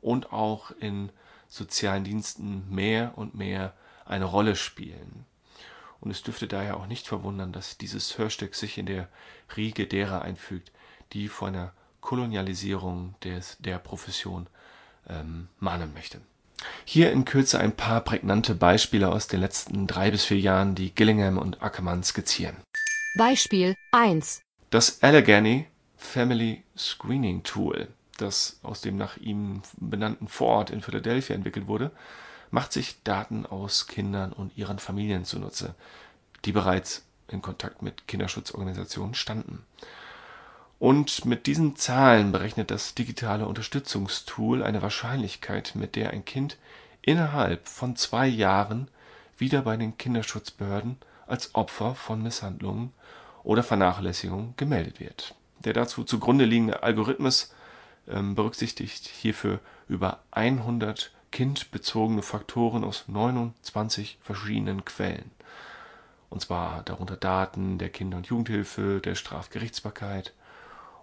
und 0.00 0.32
auch 0.32 0.70
in 0.70 1.10
sozialen 1.48 2.04
Diensten 2.04 2.64
mehr 2.72 3.12
und 3.16 3.34
mehr 3.34 3.74
eine 4.04 4.24
Rolle 4.24 4.56
spielen. 4.56 5.26
Und 6.00 6.10
es 6.10 6.22
dürfte 6.22 6.48
daher 6.48 6.76
auch 6.76 6.86
nicht 6.86 7.06
verwundern, 7.06 7.52
dass 7.52 7.76
dieses 7.76 8.16
Hörstück 8.16 8.54
sich 8.54 8.78
in 8.78 8.86
der 8.86 9.08
Riege 9.56 9.86
derer 9.86 10.22
einfügt, 10.22 10.72
die 11.12 11.28
vor 11.28 11.48
einer 11.48 11.72
Kolonialisierung 12.00 13.14
des, 13.22 13.56
der 13.58 13.78
Profession 13.78 14.46
ähm, 15.08 15.48
mahnen 15.58 15.92
möchte. 15.94 16.20
Hier 16.84 17.12
in 17.12 17.24
Kürze 17.24 17.58
ein 17.58 17.74
paar 17.74 18.02
prägnante 18.02 18.54
Beispiele 18.54 19.10
aus 19.10 19.28
den 19.28 19.40
letzten 19.40 19.86
drei 19.86 20.10
bis 20.10 20.24
vier 20.24 20.40
Jahren, 20.40 20.74
die 20.74 20.94
Gillingham 20.94 21.38
und 21.38 21.62
Ackermann 21.62 22.02
skizzieren. 22.02 22.56
Beispiel 23.16 23.74
1. 23.92 24.42
Das 24.70 25.02
Allegheny 25.02 25.66
Family 25.96 26.62
Screening 26.76 27.42
Tool, 27.42 27.88
das 28.18 28.58
aus 28.62 28.80
dem 28.80 28.96
nach 28.96 29.16
ihm 29.16 29.62
benannten 29.78 30.28
Vorort 30.28 30.70
in 30.70 30.82
Philadelphia 30.82 31.34
entwickelt 31.34 31.66
wurde, 31.66 31.90
macht 32.50 32.72
sich 32.72 33.02
Daten 33.02 33.46
aus 33.46 33.86
Kindern 33.86 34.32
und 34.32 34.56
ihren 34.56 34.78
Familien 34.78 35.24
zunutze, 35.24 35.74
die 36.44 36.52
bereits 36.52 37.04
in 37.28 37.42
Kontakt 37.42 37.82
mit 37.82 38.08
Kinderschutzorganisationen 38.08 39.14
standen. 39.14 39.64
Und 40.80 41.26
mit 41.26 41.46
diesen 41.46 41.76
Zahlen 41.76 42.32
berechnet 42.32 42.70
das 42.70 42.94
digitale 42.94 43.46
Unterstützungstool 43.46 44.62
eine 44.62 44.80
Wahrscheinlichkeit, 44.80 45.72
mit 45.74 45.94
der 45.94 46.10
ein 46.10 46.24
Kind 46.24 46.56
innerhalb 47.02 47.68
von 47.68 47.96
zwei 47.96 48.26
Jahren 48.26 48.88
wieder 49.36 49.60
bei 49.60 49.76
den 49.76 49.98
Kinderschutzbehörden 49.98 50.96
als 51.26 51.54
Opfer 51.54 51.94
von 51.94 52.22
Misshandlungen 52.22 52.94
oder 53.42 53.62
Vernachlässigung 53.62 54.54
gemeldet 54.56 55.00
wird. 55.00 55.34
Der 55.58 55.74
dazu 55.74 56.02
zugrunde 56.02 56.46
liegende 56.46 56.82
Algorithmus 56.82 57.52
ähm, 58.08 58.34
berücksichtigt 58.34 59.06
hierfür 59.06 59.60
über 59.86 60.20
100 60.30 61.12
kindbezogene 61.30 62.22
Faktoren 62.22 62.84
aus 62.84 63.04
29 63.06 64.16
verschiedenen 64.22 64.86
Quellen. 64.86 65.30
Und 66.30 66.40
zwar 66.40 66.82
darunter 66.84 67.18
Daten 67.18 67.76
der 67.76 67.90
Kinder- 67.90 68.16
und 68.16 68.28
Jugendhilfe, 68.28 69.02
der 69.04 69.14
Strafgerichtsbarkeit 69.14 70.32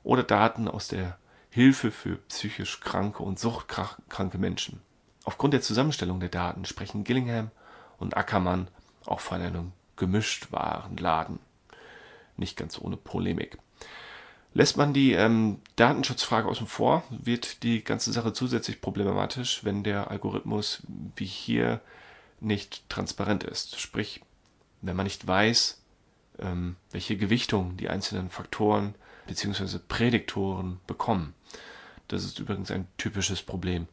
oder 0.07 0.23
Daten 0.23 0.69
aus 0.69 0.87
der 0.87 1.17
Hilfe 1.49 1.91
für 1.91 2.15
psychisch 2.29 2.79
kranke 2.79 3.23
und 3.23 3.39
suchtkranke 3.39 4.37
Menschen. 4.37 4.81
Aufgrund 5.25 5.53
der 5.53 5.61
Zusammenstellung 5.61 6.21
der 6.21 6.29
Daten 6.29 6.63
sprechen 6.63 7.03
Gillingham 7.03 7.51
und 7.97 8.15
Ackermann 8.15 8.69
auch 9.05 9.19
von 9.19 9.41
einem 9.41 9.73
Gemischtwarenladen. 9.97 11.39
Nicht 12.37 12.55
ganz 12.55 12.79
ohne 12.79 12.95
Polemik. 12.95 13.57
Lässt 14.53 14.77
man 14.77 14.93
die 14.93 15.11
ähm, 15.11 15.59
Datenschutzfrage 15.75 16.47
außen 16.47 16.67
vor, 16.67 17.03
wird 17.09 17.63
die 17.63 17.83
ganze 17.83 18.13
Sache 18.13 18.31
zusätzlich 18.31 18.79
problematisch, 18.79 19.65
wenn 19.65 19.83
der 19.83 20.09
Algorithmus 20.09 20.83
wie 21.17 21.25
hier 21.25 21.81
nicht 22.39 22.87
transparent 22.89 23.43
ist. 23.43 23.79
Sprich, 23.81 24.21
wenn 24.81 24.95
man 24.95 25.03
nicht 25.03 25.27
weiß, 25.27 25.81
ähm, 26.39 26.77
welche 26.91 27.17
Gewichtung 27.17 27.75
die 27.75 27.89
einzelnen 27.89 28.29
Faktoren 28.29 28.95
bzw. 29.27 29.79
Prädiktoren 29.87 30.79
bekommen. 30.87 31.33
Das 32.07 32.23
ist 32.23 32.39
übrigens 32.39 32.71
ein 32.71 32.87
typisches 32.97 33.41
Problem. 33.41 33.87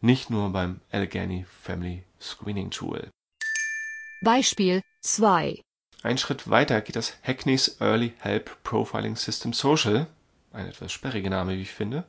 Nicht 0.00 0.30
nur 0.30 0.50
beim 0.52 0.80
Allegheny 0.92 1.46
Family 1.62 2.04
Screening 2.20 2.70
Tool. 2.70 3.08
Beispiel 4.22 4.82
2. 5.02 5.60
Ein 6.02 6.18
Schritt 6.18 6.48
weiter 6.48 6.80
geht 6.80 6.96
das 6.96 7.14
Hackneys 7.22 7.80
Early 7.80 8.14
Help 8.20 8.62
Profiling 8.62 9.16
System 9.16 9.52
Social, 9.52 10.06
ein 10.52 10.68
etwas 10.68 10.92
sperriger 10.92 11.30
Name, 11.30 11.56
wie 11.56 11.62
ich 11.62 11.72
finde, 11.72 12.04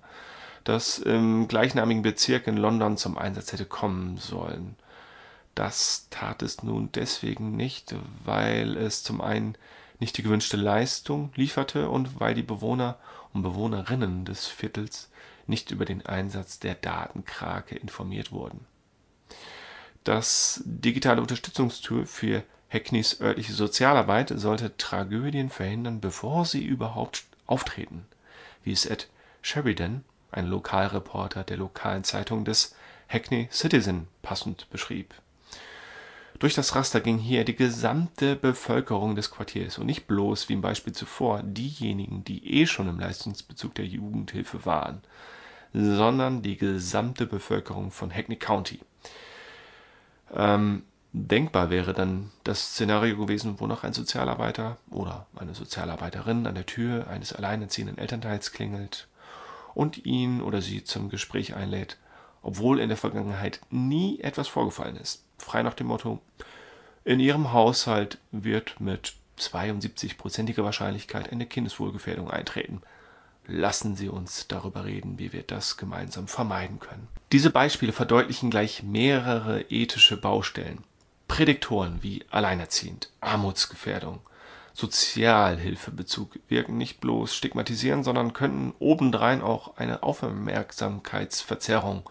das 0.64 1.00
im 1.00 1.48
gleichnamigen 1.48 2.04
Bezirk 2.04 2.48
in 2.48 2.58
London 2.58 2.98
zum 2.98 3.18
Einsatz 3.18 3.54
hätte 3.54 3.66
kommen 3.66 4.18
sollen. 4.18 4.76
Das 5.56 6.08
tat 6.12 6.44
es 6.44 6.62
nun 6.62 6.92
deswegen 6.92 7.56
nicht, 7.56 7.96
weil 8.24 8.78
es 8.78 9.02
zum 9.02 9.22
einen 9.22 9.56
nicht 10.00 10.18
die 10.18 10.24
gewünschte 10.24 10.58
Leistung 10.58 11.32
lieferte 11.36 11.90
und 11.90 12.20
weil 12.20 12.36
die 12.36 12.44
Bewohner 12.44 12.98
und 13.34 13.44
Bewohnerinnen 13.44 14.26
des 14.26 14.48
Viertels 14.48 15.10
nicht 15.48 15.72
über 15.72 15.86
den 15.86 16.06
Einsatz 16.06 16.60
der 16.60 16.76
Datenkrake 16.76 17.76
informiert 17.76 18.32
wurden. 18.32 18.66
Das 20.04 20.62
digitale 20.66 21.22
Unterstützungstool 21.22 22.06
für 22.06 22.44
Hackneys 22.70 23.22
örtliche 23.22 23.54
Sozialarbeit 23.54 24.32
sollte 24.36 24.76
Tragödien 24.78 25.50
verhindern, 25.50 26.02
bevor 26.02 26.46
sie 26.46 26.64
überhaupt 26.64 27.26
auftreten, 27.46 28.06
wie 28.64 28.74
es 28.74 28.86
Ed 28.86 29.10
Sheridan, 29.42 30.04
ein 30.32 30.48
Lokalreporter 30.48 31.44
der 31.44 31.58
lokalen 31.58 32.04
Zeitung 32.04 32.44
des 32.44 32.76
Hackney 33.08 33.48
Citizen, 33.52 34.08
passend 34.22 34.70
beschrieb. 34.70 35.14
Durch 36.40 36.54
das 36.54 36.76
Raster 36.76 37.02
ging 37.02 37.18
hier 37.18 37.46
die 37.46 37.56
gesamte 37.56 38.36
Bevölkerung 38.36 39.16
des 39.16 39.32
Quartiers 39.32 39.80
und 39.80 39.88
nicht 39.88 40.06
bloß, 40.06 40.50
wie 40.50 40.54
im 40.54 40.62
Beispiel 40.62 40.94
zuvor, 40.94 41.42
diejenigen, 41.42 42.24
die 42.24 42.62
eh 42.62 42.68
schon 42.68 42.88
im 42.88 43.00
Leistungsbezug 43.00 43.74
der 43.74 43.88
Jugendhilfe 43.88 44.64
waren, 44.64 45.02
sondern 45.74 46.44
die 46.44 46.56
gesamte 46.56 47.26
Bevölkerung 47.26 47.90
von 47.90 48.14
Hackney 48.14 48.36
County. 48.36 48.82
Ähm, 50.32 50.84
denkbar 51.12 51.72
wäre 51.72 51.94
dann 51.94 52.32
das 52.44 52.74
Szenario 52.74 53.18
gewesen, 53.18 53.56
wo 53.60 53.66
noch 53.66 53.84
ein 53.84 53.94
Sozialarbeiter 53.94 54.78
oder 54.92 55.26
eine 55.36 55.56
Sozialarbeiterin 55.56 56.46
an 56.46 56.54
der 56.54 56.68
Tür 56.68 57.08
eines 57.08 57.34
alleinerziehenden 57.34 57.98
Elternteils 57.98 58.52
klingelt 58.52 59.08
und 59.74 60.06
ihn 60.06 60.44
oder 60.44 60.62
sie 60.62 60.84
zum 60.84 61.10
Gespräch 61.10 61.56
einlädt, 61.56 61.98
obwohl 62.44 62.80
in 62.80 62.90
der 62.90 62.98
Vergangenheit 62.98 63.60
nie 63.72 64.20
etwas 64.20 64.48
vorgefallen 64.48 64.98
ist 64.98 65.27
frei 65.38 65.64
nach 65.64 65.74
dem 65.74 65.88
Motto, 65.88 66.20
in 67.04 67.20
Ihrem 67.20 67.54
Haushalt 67.54 68.18
wird 68.32 68.80
mit 68.80 69.14
72-prozentiger 69.40 70.64
Wahrscheinlichkeit 70.64 71.32
eine 71.32 71.46
Kindeswohlgefährdung 71.46 72.30
eintreten. 72.30 72.82
Lassen 73.46 73.96
Sie 73.96 74.10
uns 74.10 74.48
darüber 74.48 74.84
reden, 74.84 75.20
wie 75.20 75.32
wir 75.32 75.44
das 75.44 75.78
gemeinsam 75.78 76.28
vermeiden 76.28 76.80
können. 76.80 77.08
Diese 77.32 77.50
Beispiele 77.50 77.94
verdeutlichen 77.94 78.50
gleich 78.50 78.84
mehrere 78.84 79.62
ethische 79.70 80.18
Baustellen. 80.18 80.84
Prädiktoren 81.30 82.04
wie 82.04 82.26
Alleinerziehend, 82.30 83.10
Armutsgefährdung, 83.22 84.20
Sozialhilfebezug 84.74 86.40
wirken 86.50 86.78
nicht 86.78 87.00
bloß 87.02 87.36
stigmatisierend, 87.36 88.06
sondern 88.06 88.34
könnten 88.34 88.74
obendrein 88.80 89.42
auch 89.42 89.78
eine 89.78 90.04
Aufmerksamkeitsverzerrung 90.04 92.08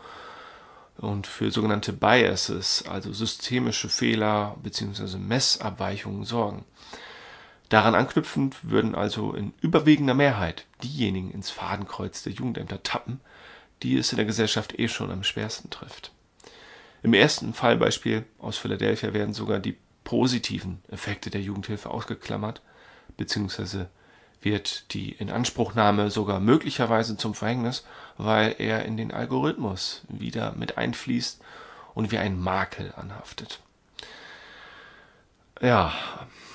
und 0.99 1.27
für 1.27 1.51
sogenannte 1.51 1.93
Biases, 1.93 2.85
also 2.89 3.13
systemische 3.13 3.89
Fehler 3.89 4.57
bzw. 4.63 5.19
Messabweichungen 5.19 6.25
sorgen. 6.25 6.65
Daran 7.69 7.95
anknüpfend 7.95 8.57
würden 8.63 8.95
also 8.95 9.35
in 9.35 9.53
überwiegender 9.61 10.15
Mehrheit 10.15 10.67
diejenigen 10.83 11.31
ins 11.31 11.51
Fadenkreuz 11.51 12.23
der 12.23 12.33
Jugendämter 12.33 12.83
tappen, 12.83 13.21
die 13.83 13.97
es 13.97 14.13
in 14.13 14.17
der 14.17 14.25
Gesellschaft 14.25 14.79
eh 14.79 14.89
schon 14.89 15.11
am 15.11 15.25
schwersten 15.25 15.69
trifft. 15.71 16.13
Im 17.03 17.13
ersten 17.13 17.55
Fallbeispiel 17.55 18.25
aus 18.39 18.57
Philadelphia 18.57 19.13
werden 19.13 19.35
sogar 19.35 19.59
die 19.59 19.77
positiven 20.05 20.83
Effekte 20.89 21.31
der 21.31 21.41
Jugendhilfe 21.41 21.91
ausgeklammert 21.91 22.63
bzw 23.17 23.87
wird 24.43 24.93
die 24.95 25.13
Inanspruchnahme 25.13 26.11
sogar 26.11 26.41
möglicherweise 26.41 27.17
zum 27.17 27.35
Verhängnis, 27.35 27.85
weil 28.17 28.55
er 28.59 28.85
in 28.85 28.97
den 28.97 29.13
Algorithmus 29.13 30.03
wieder 30.09 30.53
mit 30.53 30.79
einfließt 30.79 31.41
und 31.95 32.13
wie 32.13 32.19
ein 32.19 32.39
Makel 32.39 32.93
anhaftet. 32.97 33.61
Ja, 35.61 35.93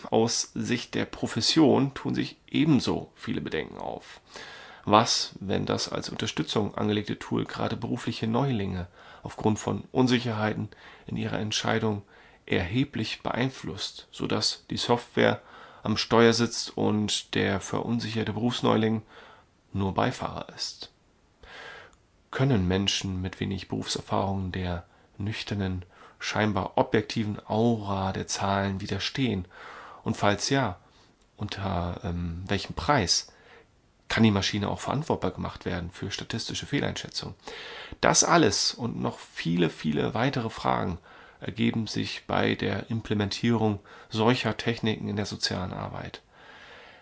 aus 0.09 0.51
Sicht 0.53 0.95
der 0.95 1.05
Profession 1.05 1.93
tun 1.93 2.13
sich 2.13 2.37
ebenso 2.47 3.11
viele 3.15 3.41
Bedenken 3.41 3.77
auf. 3.77 4.21
Was, 4.85 5.33
wenn 5.39 5.65
das 5.65 5.89
als 5.89 6.09
Unterstützung 6.09 6.75
angelegte 6.75 7.19
Tool 7.19 7.45
gerade 7.45 7.75
berufliche 7.75 8.27
Neulinge 8.27 8.87
aufgrund 9.23 9.59
von 9.59 9.83
Unsicherheiten 9.91 10.69
in 11.05 11.17
ihrer 11.17 11.39
Entscheidung 11.39 12.03
erheblich 12.45 13.21
beeinflusst, 13.21 14.07
sodass 14.11 14.65
die 14.69 14.77
Software 14.77 15.41
am 15.83 15.97
Steuer 15.97 16.33
sitzt 16.33 16.77
und 16.77 17.35
der 17.35 17.59
verunsicherte 17.59 18.33
Berufsneuling 18.33 19.01
nur 19.73 19.93
Beifahrer 19.93 20.47
ist. 20.55 20.91
Können 22.29 22.67
Menschen 22.67 23.21
mit 23.21 23.39
wenig 23.39 23.67
Berufserfahrung 23.67 24.51
der 24.51 24.85
nüchternen, 25.17 25.83
scheinbar 26.19 26.77
objektiven 26.77 27.39
Aura 27.47 28.13
der 28.13 28.27
Zahlen 28.27 28.79
widerstehen? 28.79 29.45
Und 30.03 30.17
falls 30.17 30.49
ja, 30.49 30.79
unter 31.37 31.99
ähm, 32.03 32.43
welchem 32.47 32.73
Preis? 32.73 33.27
Kann 34.07 34.23
die 34.23 34.31
Maschine 34.31 34.69
auch 34.69 34.79
verantwortbar 34.79 35.31
gemacht 35.31 35.65
werden 35.65 35.89
für 35.89 36.11
statistische 36.11 36.65
Fehleinschätzung? 36.65 37.33
Das 38.01 38.23
alles 38.23 38.73
und 38.73 38.99
noch 38.99 39.19
viele, 39.19 39.69
viele 39.69 40.13
weitere 40.13 40.49
Fragen 40.49 40.99
ergeben 41.41 41.87
sich 41.87 42.23
bei 42.27 42.55
der 42.55 42.89
Implementierung 42.89 43.79
solcher 44.09 44.55
Techniken 44.55 45.09
in 45.09 45.15
der 45.15 45.25
sozialen 45.25 45.73
Arbeit. 45.73 46.21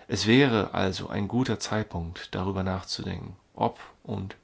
Es 0.08 0.26
wäre 0.26 0.74
also 0.74 1.10
ein 1.10 1.28
guter 1.28 1.60
Zeitpunkt, 1.60 2.34
darüber 2.34 2.64
nachzudenken, 2.64 3.36
ob 3.54 3.80
und 4.02 4.36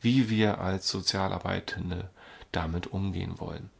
wie 0.00 0.28
wir 0.28 0.60
als 0.60 0.88
Sozialarbeitende 0.88 2.10
damit 2.50 2.88
umgehen 2.88 3.38
wollen. 3.38 3.70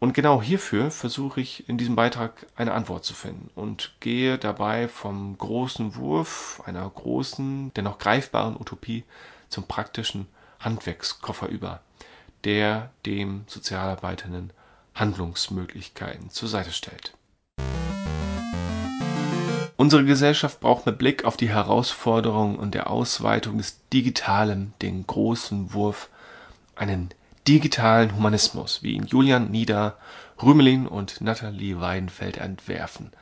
Und 0.00 0.12
genau 0.12 0.40
hierfür 0.40 0.90
versuche 0.92 1.40
ich 1.40 1.68
in 1.68 1.76
diesem 1.76 1.96
Beitrag 1.96 2.46
eine 2.54 2.72
Antwort 2.72 3.04
zu 3.04 3.14
finden 3.14 3.50
und 3.56 3.94
gehe 3.98 4.38
dabei 4.38 4.86
vom 4.86 5.36
großen 5.36 5.96
Wurf 5.96 6.62
einer 6.66 6.88
großen, 6.88 7.72
dennoch 7.74 7.98
greifbaren 7.98 8.56
Utopie 8.56 9.02
zum 9.48 9.64
praktischen 9.64 10.28
Handwerkskoffer 10.60 11.48
über, 11.48 11.80
der 12.44 12.90
dem 13.06 13.44
Sozialarbeitenden 13.46 14.50
Handlungsmöglichkeiten 14.94 16.30
zur 16.30 16.48
Seite 16.48 16.72
stellt. 16.72 17.12
Unsere 19.76 20.04
Gesellschaft 20.04 20.58
braucht 20.58 20.86
mit 20.86 20.98
Blick 20.98 21.24
auf 21.24 21.36
die 21.36 21.50
Herausforderungen 21.50 22.56
und 22.56 22.74
der 22.74 22.90
Ausweitung 22.90 23.58
des 23.58 23.78
Digitalen 23.92 24.72
den 24.82 25.06
großen 25.06 25.72
Wurf, 25.72 26.10
einen 26.74 27.10
digitalen 27.46 28.14
Humanismus, 28.16 28.82
wie 28.82 28.92
ihn 28.92 29.06
Julian 29.06 29.50
Nieder, 29.50 29.96
Rümelin 30.42 30.86
und 30.88 31.20
Nathalie 31.20 31.80
Weidenfeld 31.80 32.38
entwerfen. 32.38 33.12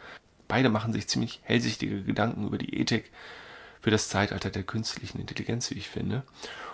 Beide 0.49 0.71
machen 0.71 0.93
sich 0.93 1.09
ziemlich 1.09 1.41
hellsichtige 1.43 2.03
Gedanken 2.03 2.47
über 2.47 2.57
die 2.57 2.75
Ethik 2.79 3.11
für 3.87 3.93
das 3.93 4.09
Zeitalter 4.09 4.51
der 4.51 4.65
künstlichen 4.65 5.21
Intelligenz, 5.21 5.71
wie 5.71 5.79
ich 5.79 5.89
finde. 5.89 6.25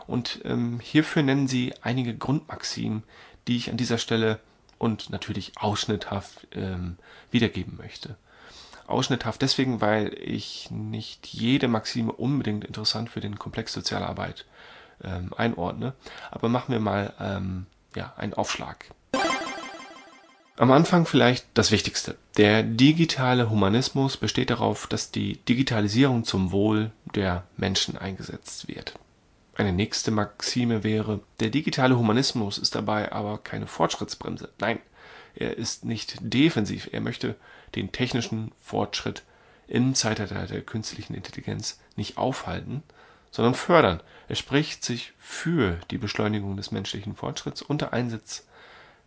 Und 0.07 0.41
ähm, 0.47 0.81
hierfür 0.81 1.23
nennen 1.23 1.47
sie 1.47 1.75
einige 1.83 2.17
Grundmaximen, 2.17 3.03
die 3.47 3.59
ich 3.59 3.69
an 3.69 3.77
dieser 3.77 3.99
Stelle 3.99 4.41
und 4.79 5.11
natürlich 5.11 5.53
ausschnitthaft 5.57 6.49
ähm, 6.53 6.97
wiedergeben 7.31 7.77
möchte. 7.77 8.17
Ausschnitthaft 8.87 9.43
deswegen, 9.43 9.83
weil 9.83 10.17
ich 10.19 10.71
nicht 10.71 11.27
jede 11.27 11.69
Maxime 11.69 12.13
unbedingt 12.13 12.65
interessant 12.65 13.11
für 13.11 13.21
den 13.21 13.39
Komplex 13.39 13.75
Sozialarbeit 13.75 14.47
ähm, 15.05 15.35
einordne. 15.37 15.93
Aber 16.31 16.49
machen 16.49 16.73
wir 16.73 16.81
mal 16.81 17.13
ähm, 17.21 17.67
ja, 17.95 18.15
einen 18.17 18.33
Aufschlag. 18.33 18.87
Am 20.57 20.71
Anfang 20.71 21.07
vielleicht 21.07 21.47
das 21.55 21.71
Wichtigste. 21.71 22.17
Der 22.37 22.63
digitale 22.63 23.49
Humanismus 23.49 24.19
besteht 24.19 24.51
darauf, 24.51 24.87
dass 24.87 25.11
die 25.11 25.37
Digitalisierung 25.49 26.25
zum 26.25 26.53
Wohl 26.53 26.93
der 27.15 27.45
Menschen 27.57 27.97
eingesetzt 27.97 28.69
wird. 28.69 28.95
Eine 29.55 29.73
nächste 29.73 30.11
Maxime 30.11 30.85
wäre, 30.85 31.21
der 31.41 31.49
digitale 31.49 31.97
Humanismus 31.97 32.59
ist 32.59 32.75
dabei 32.75 33.13
aber 33.13 33.39
keine 33.39 33.67
Fortschrittsbremse. 33.67 34.51
Nein, 34.59 34.79
er 35.35 35.57
ist 35.57 35.87
nicht 35.87 36.17
defensiv. 36.21 36.89
Er 36.93 37.01
möchte 37.01 37.37
den 37.75 37.91
technischen 37.91 38.53
Fortschritt 38.63 39.23
im 39.69 39.95
Zeitalter 39.95 40.47
der 40.47 40.61
künstlichen 40.61 41.15
Intelligenz 41.15 41.81
nicht 41.97 42.19
aufhalten, 42.19 42.83
sondern 43.31 43.55
fördern. 43.55 44.03
Er 44.29 44.37
spricht 44.37 44.85
sich 44.85 45.15
für 45.19 45.79
die 45.91 45.99
Beschleunigung 45.99 46.59
des 46.59 46.71
menschlichen 46.73 47.17
Fortschritts 47.17 47.63
unter 47.63 47.95
Einsatz 47.95 48.47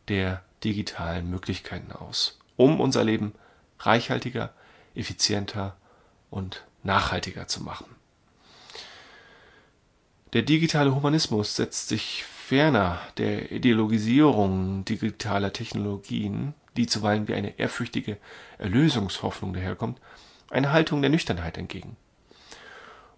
der 0.07 0.43
digitalen 0.65 1.29
Möglichkeiten 1.29 1.91
aus, 1.91 2.39
um 2.57 2.79
unser 2.81 3.03
Leben 3.03 3.33
reichhaltiger, 3.79 4.53
effizienter 4.95 5.75
und 6.29 6.65
nachhaltiger 6.83 7.47
zu 7.47 7.63
machen. 7.63 7.85
Der 10.33 10.41
digitale 10.41 10.93
Humanismus 10.93 11.55
setzt 11.55 11.87
sich 11.87 12.25
ferner 12.25 12.99
der 13.17 13.51
Ideologisierung 13.51 14.83
digitaler 14.83 15.53
Technologien, 15.53 16.53
die 16.75 16.87
zuweilen 16.87 17.27
wie 17.27 17.35
eine 17.35 17.57
ehrfürchtige 17.57 18.17
Erlösungshoffnung 18.57 19.53
daherkommt, 19.53 20.01
eine 20.49 20.73
Haltung 20.73 21.01
der 21.01 21.09
Nüchternheit 21.09 21.57
entgegen. 21.57 21.95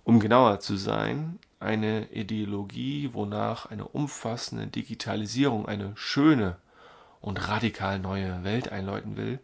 Um 0.03 0.19
genauer 0.19 0.59
zu 0.59 0.77
sein, 0.77 1.39
eine 1.59 2.11
Ideologie, 2.11 3.09
wonach 3.13 3.65
eine 3.65 3.87
umfassende 3.87 4.67
Digitalisierung 4.67 5.65
eine 5.65 5.93
schöne 5.95 6.57
und 7.21 7.47
radikal 7.47 7.99
neue 7.99 8.43
Welt 8.43 8.71
einläuten 8.71 9.17
will, 9.17 9.39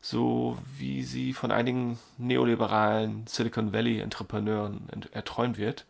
so 0.00 0.58
wie 0.76 1.02
sie 1.02 1.32
von 1.32 1.50
einigen 1.50 1.98
neoliberalen 2.18 3.26
Silicon 3.26 3.72
Valley 3.72 4.00
Entrepreneuren 4.00 4.88
erträumt 5.12 5.58
wird, 5.58 5.86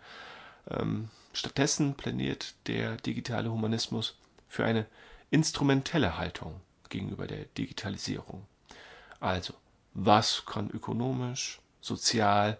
ähm, 0.71 1.09
stattdessen 1.33 1.95
plädiert 1.95 2.55
der 2.67 2.97
digitale 2.97 3.51
Humanismus 3.51 4.17
für 4.49 4.65
eine 4.65 4.87
instrumentelle 5.31 6.17
Haltung 6.17 6.61
gegenüber 6.89 7.27
der 7.27 7.45
Digitalisierung. 7.59 8.47
Also, 9.21 9.55
was 9.95 10.45
kann 10.47 10.71
ökonomisch, 10.71 11.61
sozial 11.81 12.59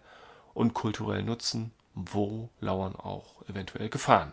und 0.55 0.75
kulturell 0.75 1.23
nutzen, 1.23 1.73
wo 1.95 2.49
lauern 2.61 2.97
auch 2.97 3.49
eventuell 3.49 3.89
Gefahren. 3.89 4.33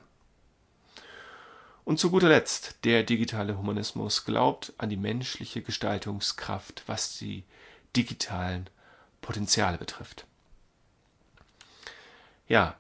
Und 1.84 2.00
zu 2.00 2.12
guter 2.12 2.30
Letzt, 2.30 2.76
der 2.84 3.04
digitale 3.04 3.58
Humanismus 3.58 4.26
glaubt 4.26 4.74
an 4.78 4.90
die 4.90 4.98
menschliche 4.98 5.62
Gestaltungskraft, 5.62 6.84
was 6.86 7.18
die 7.18 7.44
digitalen 7.96 8.70
Potenziale 9.22 9.78
betrifft. 9.78 10.26
Ja, 12.48 12.76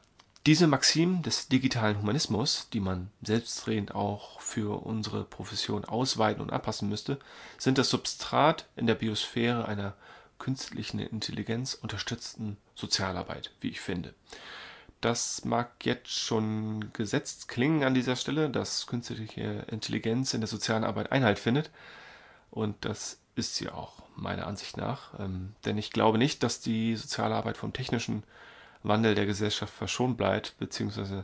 diese 0.45 0.65
Maximen 0.65 1.21
des 1.21 1.49
digitalen 1.49 1.99
Humanismus, 1.99 2.67
die 2.73 2.79
man 2.79 3.11
selbstredend 3.21 3.93
auch 3.93 4.41
für 4.41 4.83
unsere 4.83 5.23
Profession 5.23 5.85
ausweiten 5.85 6.41
und 6.41 6.51
anpassen 6.51 6.89
müsste, 6.89 7.19
sind 7.57 7.77
das 7.77 7.89
Substrat 7.89 8.67
in 8.75 8.87
der 8.87 8.95
Biosphäre 8.95 9.65
einer 9.65 9.93
künstlichen 10.39 10.99
Intelligenz 10.99 11.75
unterstützten 11.75 12.57
Sozialarbeit, 12.73 13.51
wie 13.61 13.69
ich 13.69 13.81
finde. 13.81 14.15
Das 15.01 15.45
mag 15.45 15.71
jetzt 15.83 16.11
schon 16.11 16.93
gesetzt 16.93 17.47
klingen 17.47 17.83
an 17.83 17.95
dieser 17.95 18.15
Stelle, 18.15 18.49
dass 18.49 18.85
künstliche 18.85 19.65
Intelligenz 19.69 20.33
in 20.35 20.41
der 20.41 20.47
sozialen 20.47 20.83
Arbeit 20.83 21.11
Einhalt 21.11 21.39
findet. 21.39 21.71
Und 22.51 22.85
das 22.85 23.19
ist 23.35 23.55
sie 23.55 23.69
auch, 23.69 24.03
meiner 24.15 24.45
Ansicht 24.45 24.77
nach. 24.77 25.19
Ähm, 25.19 25.55
denn 25.65 25.77
ich 25.77 25.91
glaube 25.91 26.19
nicht, 26.19 26.43
dass 26.43 26.59
die 26.59 26.95
soziale 26.95 27.33
Arbeit 27.35 27.57
vom 27.57 27.73
technischen 27.73 28.23
Wandel 28.83 29.15
der 29.15 29.25
Gesellschaft 29.25 29.73
verschont 29.73 30.17
bleibt, 30.17 30.57
beziehungsweise 30.59 31.23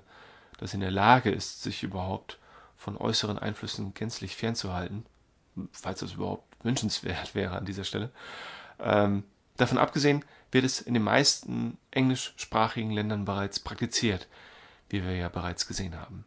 dass 0.57 0.71
sie 0.71 0.77
in 0.77 0.81
der 0.81 0.91
Lage 0.91 1.29
ist, 1.29 1.61
sich 1.61 1.83
überhaupt 1.83 2.39
von 2.75 2.97
äußeren 2.97 3.37
Einflüssen 3.37 3.93
gänzlich 3.93 4.35
fernzuhalten, 4.35 5.05
falls 5.71 5.99
das 5.99 6.13
überhaupt 6.13 6.43
wünschenswert 6.63 7.35
wäre 7.35 7.55
an 7.55 7.65
dieser 7.65 7.83
Stelle. 7.83 8.09
Ähm, 8.79 9.23
davon 9.57 9.77
abgesehen 9.77 10.23
wird 10.51 10.65
es 10.65 10.81
in 10.81 10.93
den 10.93 11.03
meisten 11.03 11.77
englischsprachigen 11.91 12.91
Ländern 12.91 13.25
bereits 13.25 13.59
praktiziert, 13.59 14.27
wie 14.89 15.03
wir 15.03 15.15
ja 15.15 15.29
bereits 15.29 15.67
gesehen 15.67 15.99
haben. 15.99 16.25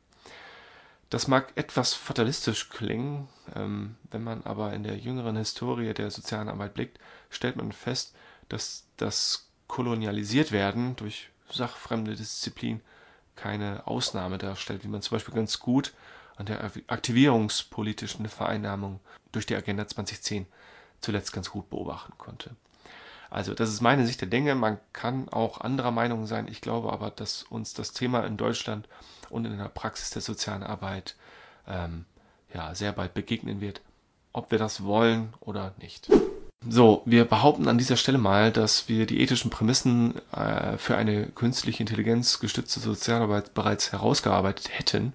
Das 1.08 1.26
mag 1.26 1.52
etwas 1.56 1.92
fatalistisch 1.92 2.68
klingen, 2.70 3.28
ähm, 3.56 3.96
wenn 4.10 4.22
man 4.22 4.44
aber 4.44 4.72
in 4.74 4.84
der 4.84 4.96
jüngeren 4.96 5.36
Historie 5.36 5.92
der 5.92 6.10
sozialen 6.10 6.48
Arbeit 6.48 6.74
blickt, 6.74 7.00
stellt 7.30 7.56
man 7.56 7.72
fest, 7.72 8.14
dass 8.48 8.84
das 8.96 9.48
Kolonialisiertwerden 9.66 10.94
durch 10.96 11.30
sachfremde 11.50 12.14
Disziplin 12.14 12.80
keine 13.34 13.86
Ausnahme 13.86 14.38
darstellt, 14.38 14.84
wie 14.84 14.88
man 14.88 15.02
zum 15.02 15.16
Beispiel 15.16 15.34
ganz 15.34 15.58
gut 15.58 15.94
an 16.36 16.46
der 16.46 16.62
aktivierungspolitischen 16.86 18.28
Vereinnahmung 18.28 19.00
durch 19.32 19.46
die 19.46 19.56
Agenda 19.56 19.86
2010 19.86 20.46
zuletzt 21.00 21.32
ganz 21.32 21.50
gut 21.50 21.70
beobachten 21.70 22.12
konnte. 22.18 22.54
Also 23.30 23.54
das 23.54 23.70
ist 23.70 23.80
meine 23.80 24.06
Sicht 24.06 24.20
der 24.20 24.28
Dinge. 24.28 24.54
Man 24.54 24.78
kann 24.92 25.28
auch 25.28 25.60
anderer 25.60 25.92
Meinung 25.92 26.26
sein. 26.26 26.48
Ich 26.48 26.60
glaube 26.60 26.92
aber, 26.92 27.10
dass 27.10 27.44
uns 27.44 27.74
das 27.74 27.92
Thema 27.92 28.26
in 28.26 28.36
Deutschland 28.36 28.88
und 29.30 29.44
in 29.44 29.56
der 29.56 29.64
Praxis 29.66 30.10
der 30.10 30.22
sozialen 30.22 30.64
Arbeit 30.64 31.14
ähm, 31.68 32.04
ja, 32.52 32.74
sehr 32.74 32.92
bald 32.92 33.14
begegnen 33.14 33.60
wird, 33.60 33.80
ob 34.32 34.50
wir 34.50 34.58
das 34.58 34.84
wollen 34.84 35.32
oder 35.40 35.72
nicht. 35.78 36.10
So, 36.68 37.02
wir 37.06 37.24
behaupten 37.24 37.68
an 37.68 37.78
dieser 37.78 37.96
Stelle 37.96 38.18
mal, 38.18 38.52
dass 38.52 38.88
wir 38.88 39.06
die 39.06 39.20
ethischen 39.20 39.50
Prämissen 39.50 40.14
äh, 40.32 40.76
für 40.76 40.96
eine 40.96 41.26
künstliche 41.26 41.82
Intelligenz 41.82 42.38
gestützte 42.38 42.80
Sozialarbeit 42.80 43.54
bereits 43.54 43.92
herausgearbeitet 43.92 44.68
hätten. 44.76 45.14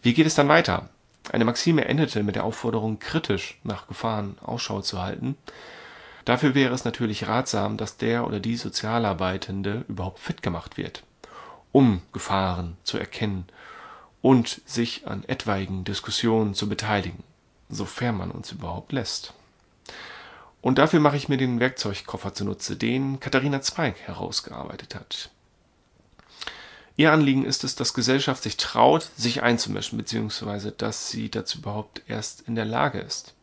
Wie 0.00 0.14
geht 0.14 0.26
es 0.26 0.36
dann 0.36 0.48
weiter? 0.48 0.88
Eine 1.30 1.44
Maxime 1.44 1.84
endete 1.84 2.22
mit 2.22 2.36
der 2.36 2.44
Aufforderung, 2.44 2.98
kritisch 2.98 3.58
nach 3.62 3.88
Gefahren 3.88 4.38
Ausschau 4.42 4.80
zu 4.80 5.02
halten. 5.02 5.36
Dafür 6.30 6.54
wäre 6.54 6.72
es 6.72 6.84
natürlich 6.84 7.26
ratsam, 7.26 7.76
dass 7.76 7.96
der 7.96 8.24
oder 8.24 8.38
die 8.38 8.56
Sozialarbeitende 8.56 9.84
überhaupt 9.88 10.20
fit 10.20 10.44
gemacht 10.44 10.76
wird, 10.76 11.02
um 11.72 12.02
Gefahren 12.12 12.76
zu 12.84 12.98
erkennen 12.98 13.48
und 14.22 14.60
sich 14.64 15.08
an 15.08 15.24
etwaigen 15.24 15.82
Diskussionen 15.82 16.54
zu 16.54 16.68
beteiligen, 16.68 17.24
sofern 17.68 18.16
man 18.16 18.30
uns 18.30 18.52
überhaupt 18.52 18.92
lässt. 18.92 19.34
Und 20.60 20.78
dafür 20.78 21.00
mache 21.00 21.16
ich 21.16 21.28
mir 21.28 21.36
den 21.36 21.58
Werkzeugkoffer 21.58 22.32
zunutze, 22.32 22.76
den 22.76 23.18
Katharina 23.18 23.60
Zweig 23.60 23.98
herausgearbeitet 23.98 24.94
hat. 24.94 25.30
Ihr 26.94 27.10
Anliegen 27.10 27.44
ist 27.44 27.64
es, 27.64 27.74
dass 27.74 27.92
Gesellschaft 27.92 28.44
sich 28.44 28.56
traut, 28.56 29.02
sich 29.16 29.42
einzumischen, 29.42 29.98
beziehungsweise 29.98 30.70
dass 30.70 31.10
sie 31.10 31.28
dazu 31.28 31.58
überhaupt 31.58 32.02
erst 32.06 32.42
in 32.42 32.54
der 32.54 32.66
Lage 32.66 33.00
ist. 33.00 33.34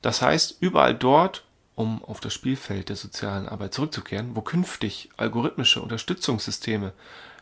Das 0.00 0.22
heißt, 0.22 0.56
überall 0.60 0.94
dort, 0.94 1.44
um 1.78 2.04
auf 2.04 2.18
das 2.18 2.34
Spielfeld 2.34 2.88
der 2.88 2.96
sozialen 2.96 3.48
Arbeit 3.48 3.72
zurückzukehren, 3.72 4.34
wo 4.34 4.40
künftig 4.40 5.10
algorithmische 5.16 5.80
Unterstützungssysteme 5.80 6.92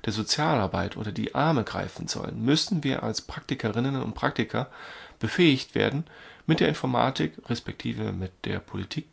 der 0.04 0.12
Sozialarbeit 0.12 0.98
oder 0.98 1.10
die 1.10 1.34
Arme 1.34 1.64
greifen 1.64 2.06
sollen, 2.06 2.44
müssen 2.44 2.84
wir 2.84 3.02
als 3.02 3.22
Praktikerinnen 3.22 4.02
und 4.02 4.14
Praktiker 4.14 4.70
befähigt 5.18 5.74
werden, 5.74 6.04
mit 6.44 6.60
der 6.60 6.68
Informatik 6.68 7.32
respektive 7.48 8.12
mit 8.12 8.30
der 8.44 8.58
Politik 8.58 9.08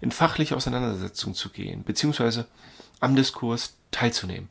in 0.00 0.10
fachliche 0.10 0.56
Auseinandersetzung 0.56 1.34
zu 1.34 1.50
gehen, 1.50 1.84
beziehungsweise 1.84 2.48
am 2.98 3.14
Diskurs 3.14 3.76
teilzunehmen. 3.92 4.48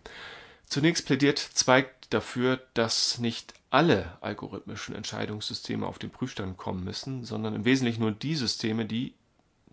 Zunächst 0.66 1.06
plädiert 1.06 1.40
Zweig 1.40 1.92
dafür, 2.10 2.62
dass 2.74 3.18
nicht 3.18 3.54
alle 3.70 4.18
algorithmischen 4.22 4.96
Entscheidungssysteme 4.96 5.86
auf 5.86 6.00
den 6.00 6.10
Prüfstand 6.10 6.56
kommen 6.56 6.86
müssen, 6.86 7.26
sondern 7.26 7.54
im 7.54 7.66
Wesentlichen 7.66 8.00
nur 8.00 8.14
die 8.14 8.36
Systeme, 8.36 8.86
die 8.86 9.14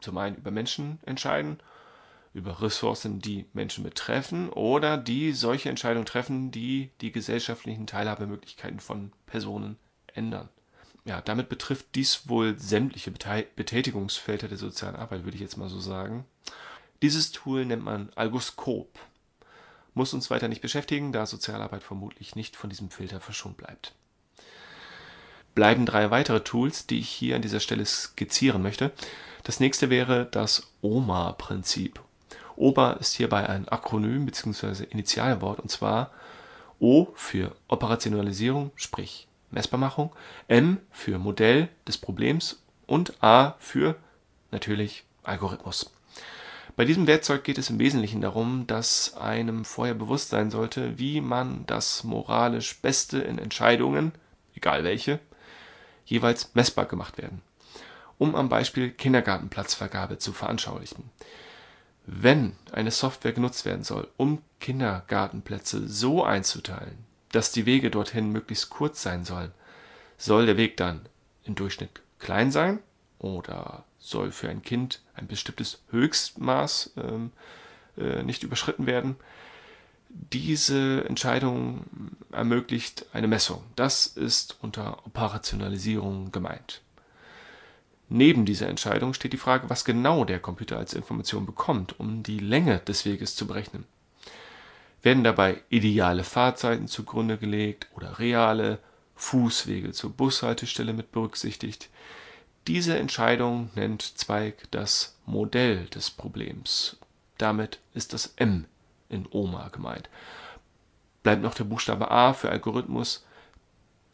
zum 0.02 0.18
einen 0.18 0.36
über 0.36 0.50
Menschen 0.50 0.98
entscheiden, 1.06 1.58
über 2.34 2.60
Ressourcen, 2.62 3.20
die 3.20 3.46
Menschen 3.52 3.84
betreffen, 3.84 4.48
oder 4.50 4.96
die 4.96 5.32
solche 5.32 5.68
Entscheidungen 5.68 6.06
treffen, 6.06 6.50
die 6.50 6.90
die 7.00 7.12
gesellschaftlichen 7.12 7.86
Teilhabemöglichkeiten 7.86 8.80
von 8.80 9.12
Personen 9.26 9.76
ändern. 10.14 10.48
Ja, 11.04 11.20
damit 11.20 11.48
betrifft 11.48 11.86
dies 11.94 12.28
wohl 12.28 12.58
sämtliche 12.58 13.10
Betätigungsfelder 13.10 14.48
der 14.48 14.58
sozialen 14.58 14.96
Arbeit, 14.96 15.24
würde 15.24 15.34
ich 15.34 15.42
jetzt 15.42 15.56
mal 15.56 15.68
so 15.68 15.80
sagen. 15.80 16.24
Dieses 17.02 17.32
Tool 17.32 17.66
nennt 17.66 17.82
man 17.82 18.10
Algoskop. 18.14 18.98
Muss 19.94 20.14
uns 20.14 20.30
weiter 20.30 20.48
nicht 20.48 20.62
beschäftigen, 20.62 21.12
da 21.12 21.26
Sozialarbeit 21.26 21.82
vermutlich 21.82 22.36
nicht 22.36 22.56
von 22.56 22.70
diesem 22.70 22.90
Filter 22.90 23.20
verschont 23.20 23.56
bleibt 23.56 23.94
bleiben 25.54 25.86
drei 25.86 26.10
weitere 26.10 26.40
Tools, 26.40 26.86
die 26.86 26.98
ich 26.98 27.08
hier 27.08 27.36
an 27.36 27.42
dieser 27.42 27.60
Stelle 27.60 27.84
skizzieren 27.84 28.62
möchte. 28.62 28.92
Das 29.44 29.60
nächste 29.60 29.90
wäre 29.90 30.26
das 30.30 30.72
OMA-Prinzip. 30.82 32.00
OMA 32.56 32.92
ist 32.92 33.14
hierbei 33.14 33.48
ein 33.48 33.68
Akronym 33.68 34.26
bzw. 34.26 34.84
Initialwort 34.84 35.60
und 35.60 35.70
zwar 35.70 36.10
O 36.78 37.08
für 37.14 37.54
Operationalisierung, 37.68 38.72
sprich 38.76 39.28
Messbarmachung, 39.50 40.12
M 40.48 40.78
für 40.90 41.18
Modell 41.18 41.68
des 41.86 41.98
Problems 41.98 42.62
und 42.86 43.22
A 43.22 43.54
für 43.58 43.96
natürlich 44.50 45.04
Algorithmus. 45.22 45.92
Bei 46.74 46.84
diesem 46.84 47.06
Werkzeug 47.06 47.44
geht 47.44 47.58
es 47.58 47.68
im 47.68 47.78
Wesentlichen 47.78 48.22
darum, 48.22 48.66
dass 48.66 49.14
einem 49.16 49.64
vorher 49.64 49.94
bewusst 49.94 50.30
sein 50.30 50.50
sollte, 50.50 50.98
wie 50.98 51.20
man 51.20 51.66
das 51.66 52.02
moralisch 52.02 52.80
Beste 52.80 53.18
in 53.18 53.38
Entscheidungen, 53.38 54.12
egal 54.54 54.82
welche, 54.82 55.20
jeweils 56.04 56.54
messbar 56.54 56.86
gemacht 56.86 57.18
werden, 57.18 57.42
um 58.18 58.34
am 58.34 58.48
Beispiel 58.48 58.90
Kindergartenplatzvergabe 58.90 60.18
zu 60.18 60.32
veranschaulichen. 60.32 61.10
Wenn 62.06 62.56
eine 62.72 62.90
Software 62.90 63.32
genutzt 63.32 63.64
werden 63.64 63.84
soll, 63.84 64.08
um 64.16 64.42
Kindergartenplätze 64.60 65.88
so 65.88 66.24
einzuteilen, 66.24 66.98
dass 67.30 67.52
die 67.52 67.66
Wege 67.66 67.90
dorthin 67.90 68.30
möglichst 68.30 68.70
kurz 68.70 69.02
sein 69.02 69.24
sollen, 69.24 69.52
soll 70.18 70.46
der 70.46 70.56
Weg 70.56 70.76
dann 70.76 71.02
im 71.44 71.54
Durchschnitt 71.54 72.00
klein 72.18 72.50
sein 72.50 72.80
oder 73.18 73.84
soll 73.98 74.32
für 74.32 74.48
ein 74.48 74.62
Kind 74.62 75.00
ein 75.14 75.26
bestimmtes 75.26 75.82
Höchstmaß 75.90 76.94
ähm, 76.96 77.30
äh, 77.96 78.22
nicht 78.22 78.42
überschritten 78.42 78.86
werden, 78.86 79.16
diese 80.32 81.04
Entscheidung 81.04 81.84
ermöglicht 82.32 83.06
eine 83.12 83.28
Messung. 83.28 83.62
Das 83.76 84.06
ist 84.06 84.58
unter 84.60 85.06
Operationalisierung 85.06 86.32
gemeint. 86.32 86.82
Neben 88.08 88.44
dieser 88.44 88.68
Entscheidung 88.68 89.14
steht 89.14 89.32
die 89.32 89.38
Frage, 89.38 89.70
was 89.70 89.86
genau 89.86 90.24
der 90.24 90.38
Computer 90.38 90.76
als 90.76 90.92
Information 90.92 91.46
bekommt, 91.46 91.98
um 91.98 92.22
die 92.22 92.38
Länge 92.38 92.78
des 92.80 93.06
Weges 93.06 93.36
zu 93.36 93.46
berechnen. 93.46 93.84
Werden 95.02 95.24
dabei 95.24 95.62
ideale 95.70 96.24
Fahrzeiten 96.24 96.88
zugrunde 96.88 97.38
gelegt 97.38 97.88
oder 97.94 98.18
reale 98.18 98.78
Fußwege 99.16 99.92
zur 99.92 100.10
Bushaltestelle 100.10 100.92
mit 100.92 101.10
berücksichtigt? 101.10 101.88
Diese 102.66 102.98
Entscheidung 102.98 103.70
nennt 103.74 104.02
Zweig 104.02 104.70
das 104.70 105.16
Modell 105.24 105.86
des 105.86 106.10
Problems. 106.10 106.98
Damit 107.38 107.80
ist 107.94 108.12
das 108.12 108.34
M 108.36 108.66
in 109.12 109.26
OMA 109.30 109.68
gemeint. 109.68 110.08
Bleibt 111.22 111.42
noch 111.42 111.54
der 111.54 111.64
Buchstabe 111.64 112.10
A 112.10 112.32
für 112.32 112.50
Algorithmus. 112.50 113.24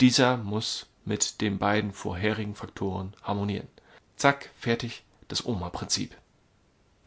Dieser 0.00 0.36
muss 0.36 0.86
mit 1.04 1.40
den 1.40 1.58
beiden 1.58 1.92
vorherigen 1.92 2.54
Faktoren 2.54 3.14
harmonieren. 3.22 3.68
Zack, 4.16 4.50
fertig, 4.58 5.04
das 5.28 5.46
OMA-Prinzip. 5.46 6.14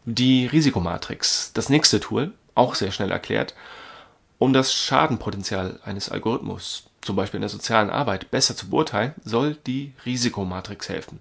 Die 0.06 0.47
Risikomatrix, 0.47 1.54
das 1.54 1.69
nächste 1.69 1.99
Tool, 1.99 2.34
auch 2.56 2.73
sehr 2.73 2.91
schnell 2.91 3.12
erklärt. 3.12 3.54
Um 4.39 4.54
das 4.54 4.73
Schadenpotenzial 4.73 5.80
eines 5.84 6.10
Algorithmus 6.10 6.88
zum 7.01 7.15
Beispiel 7.15 7.38
in 7.38 7.41
der 7.41 7.49
sozialen 7.49 7.89
Arbeit, 7.89 8.32
besser 8.32 8.56
zu 8.56 8.69
beurteilen, 8.69 9.13
soll 9.23 9.56
die 9.67 9.93
Risikomatrix 10.06 10.89
helfen. 10.89 11.19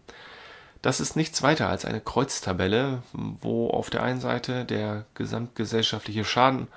Das 0.82 1.00
ist 1.00 1.14
nichts 1.14 1.42
weiter 1.42 1.68
als 1.68 1.84
eine 1.84 2.00
Kreuztabelle, 2.00 3.02
wo 3.12 3.68
auf 3.68 3.90
der 3.90 4.02
einen 4.02 4.20
Seite 4.20 4.64
der 4.64 5.04
gesamtgesellschaftliche 5.14 6.24
Schaden 6.24 6.68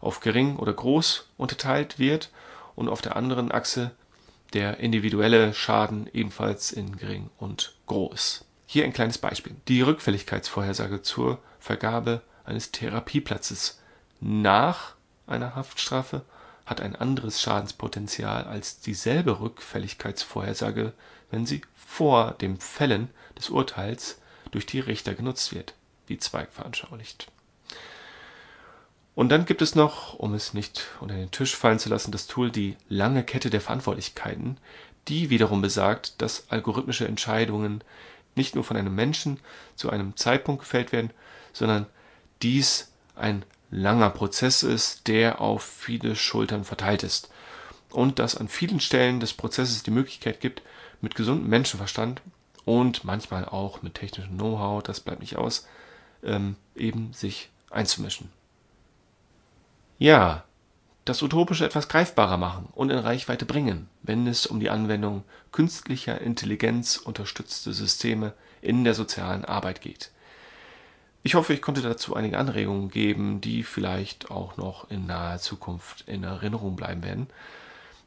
auf 0.00 0.20
gering 0.20 0.56
oder 0.56 0.72
groß 0.72 1.28
unterteilt 1.36 1.98
wird 1.98 2.30
und 2.74 2.88
auf 2.88 3.02
der 3.02 3.16
anderen 3.16 3.52
Achse 3.52 3.90
der 4.54 4.78
individuelle 4.78 5.52
Schaden 5.52 6.08
ebenfalls 6.12 6.72
in 6.72 6.96
gering 6.96 7.30
und 7.38 7.74
groß. 7.86 8.44
Hier 8.66 8.84
ein 8.84 8.92
kleines 8.92 9.18
Beispiel. 9.18 9.54
Die 9.68 9.82
Rückfälligkeitsvorhersage 9.82 11.02
zur 11.02 11.38
Vergabe 11.58 12.22
eines 12.44 12.72
Therapieplatzes 12.72 13.80
nach 14.20 14.94
einer 15.26 15.54
Haftstrafe 15.54 16.22
hat 16.70 16.80
ein 16.80 16.94
anderes 16.94 17.42
Schadenspotenzial 17.42 18.44
als 18.44 18.78
dieselbe 18.78 19.40
Rückfälligkeitsvorhersage, 19.40 20.92
wenn 21.30 21.44
sie 21.44 21.62
vor 21.74 22.32
dem 22.40 22.60
Fällen 22.60 23.10
des 23.36 23.50
Urteils 23.50 24.20
durch 24.52 24.66
die 24.66 24.78
Richter 24.78 25.14
genutzt 25.14 25.52
wird, 25.52 25.74
wie 26.06 26.16
Zweig 26.18 26.52
veranschaulicht. 26.52 27.26
Und 29.16 29.30
dann 29.30 29.46
gibt 29.46 29.62
es 29.62 29.74
noch, 29.74 30.14
um 30.14 30.32
es 30.32 30.54
nicht 30.54 30.86
unter 31.00 31.16
den 31.16 31.32
Tisch 31.32 31.56
fallen 31.56 31.80
zu 31.80 31.88
lassen, 31.88 32.12
das 32.12 32.28
Tool 32.28 32.52
die 32.52 32.76
lange 32.88 33.24
Kette 33.24 33.50
der 33.50 33.60
Verantwortlichkeiten, 33.60 34.56
die 35.08 35.28
wiederum 35.28 35.60
besagt, 35.60 36.22
dass 36.22 36.48
algorithmische 36.50 37.08
Entscheidungen 37.08 37.82
nicht 38.36 38.54
nur 38.54 38.62
von 38.62 38.76
einem 38.76 38.94
Menschen 38.94 39.40
zu 39.74 39.90
einem 39.90 40.16
Zeitpunkt 40.16 40.60
gefällt 40.60 40.92
werden, 40.92 41.10
sondern 41.52 41.86
dies 42.42 42.92
ein 43.16 43.44
langer 43.70 44.10
Prozess 44.10 44.62
ist, 44.62 45.08
der 45.08 45.40
auf 45.40 45.62
viele 45.62 46.16
Schultern 46.16 46.64
verteilt 46.64 47.02
ist. 47.02 47.30
Und 47.90 48.18
dass 48.18 48.36
an 48.36 48.48
vielen 48.48 48.80
Stellen 48.80 49.20
des 49.20 49.32
Prozesses 49.32 49.82
die 49.82 49.90
Möglichkeit 49.90 50.40
gibt, 50.40 50.62
mit 51.00 51.14
gesundem 51.14 51.48
Menschenverstand 51.48 52.22
und 52.64 53.04
manchmal 53.04 53.44
auch 53.44 53.82
mit 53.82 53.94
technischem 53.94 54.36
Know-how, 54.36 54.82
das 54.82 55.00
bleibt 55.00 55.20
nicht 55.20 55.36
aus, 55.36 55.66
ähm, 56.22 56.56
eben 56.76 57.12
sich 57.12 57.48
einzumischen. 57.70 58.30
Ja, 59.98 60.44
das 61.04 61.22
Utopische 61.22 61.64
etwas 61.64 61.88
greifbarer 61.88 62.36
machen 62.36 62.68
und 62.72 62.90
in 62.90 62.98
Reichweite 62.98 63.46
bringen, 63.46 63.88
wenn 64.02 64.26
es 64.26 64.46
um 64.46 64.60
die 64.60 64.70
Anwendung 64.70 65.24
künstlicher 65.50 66.20
Intelligenz 66.20 66.96
unterstützte 66.96 67.72
Systeme 67.72 68.34
in 68.62 68.84
der 68.84 68.94
sozialen 68.94 69.44
Arbeit 69.44 69.80
geht. 69.80 70.10
Ich 71.22 71.34
hoffe, 71.34 71.52
ich 71.52 71.60
konnte 71.60 71.82
dazu 71.82 72.16
einige 72.16 72.38
Anregungen 72.38 72.90
geben, 72.90 73.42
die 73.42 73.62
vielleicht 73.62 74.30
auch 74.30 74.56
noch 74.56 74.90
in 74.90 75.06
naher 75.06 75.38
Zukunft 75.38 76.08
in 76.08 76.24
Erinnerung 76.24 76.76
bleiben 76.76 77.02
werden. 77.02 77.26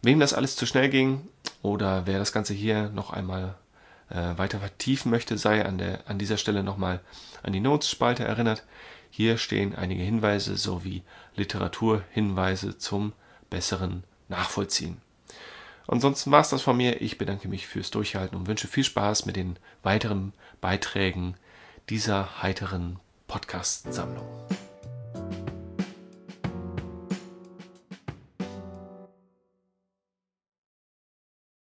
Wem 0.02 0.20
das 0.20 0.34
alles 0.34 0.56
zu 0.56 0.66
schnell 0.66 0.90
ging 0.90 1.28
oder 1.62 2.08
wer 2.08 2.18
das 2.18 2.34
Ganze 2.34 2.56
hier 2.56 2.90
noch 2.90 3.12
einmal 3.12 3.56
äh, 4.10 4.38
weiter 4.38 4.60
vertiefen 4.60 5.12
möchte, 5.12 5.38
sei 5.38 5.64
an, 5.64 5.78
der, 5.78 6.00
an 6.08 6.18
dieser 6.18 6.38
Stelle 6.38 6.64
nochmal 6.64 7.02
an 7.44 7.54
die 7.54 7.60
Notes-Spalte 7.60 8.24
erinnert. 8.24 8.64
Hier 9.12 9.38
stehen 9.38 9.76
einige 9.76 10.02
Hinweise 10.02 10.58
sowie 10.58 11.04
Literaturhinweise 11.36 12.80
zum 12.80 13.14
besseren 13.52 14.04
Nachvollziehen. 14.28 14.98
Ansonsten 15.86 16.32
war 16.32 16.42
es 16.42 16.50
das 16.50 16.64
von 16.64 16.78
mir. 16.78 17.00
Ich 17.02 17.20
bedanke 17.20 17.48
mich 17.48 17.68
fürs 17.68 17.92
Durchhalten 17.92 18.38
und 18.38 18.48
wünsche 18.48 18.68
viel 18.68 18.84
Spaß 18.84 19.28
mit 19.28 19.36
den 19.36 19.58
weiteren 19.84 20.34
Beiträgen 20.62 21.36
dieser 21.90 22.42
heiteren 22.42 23.00
Podcast-Sammlung. 23.28 24.28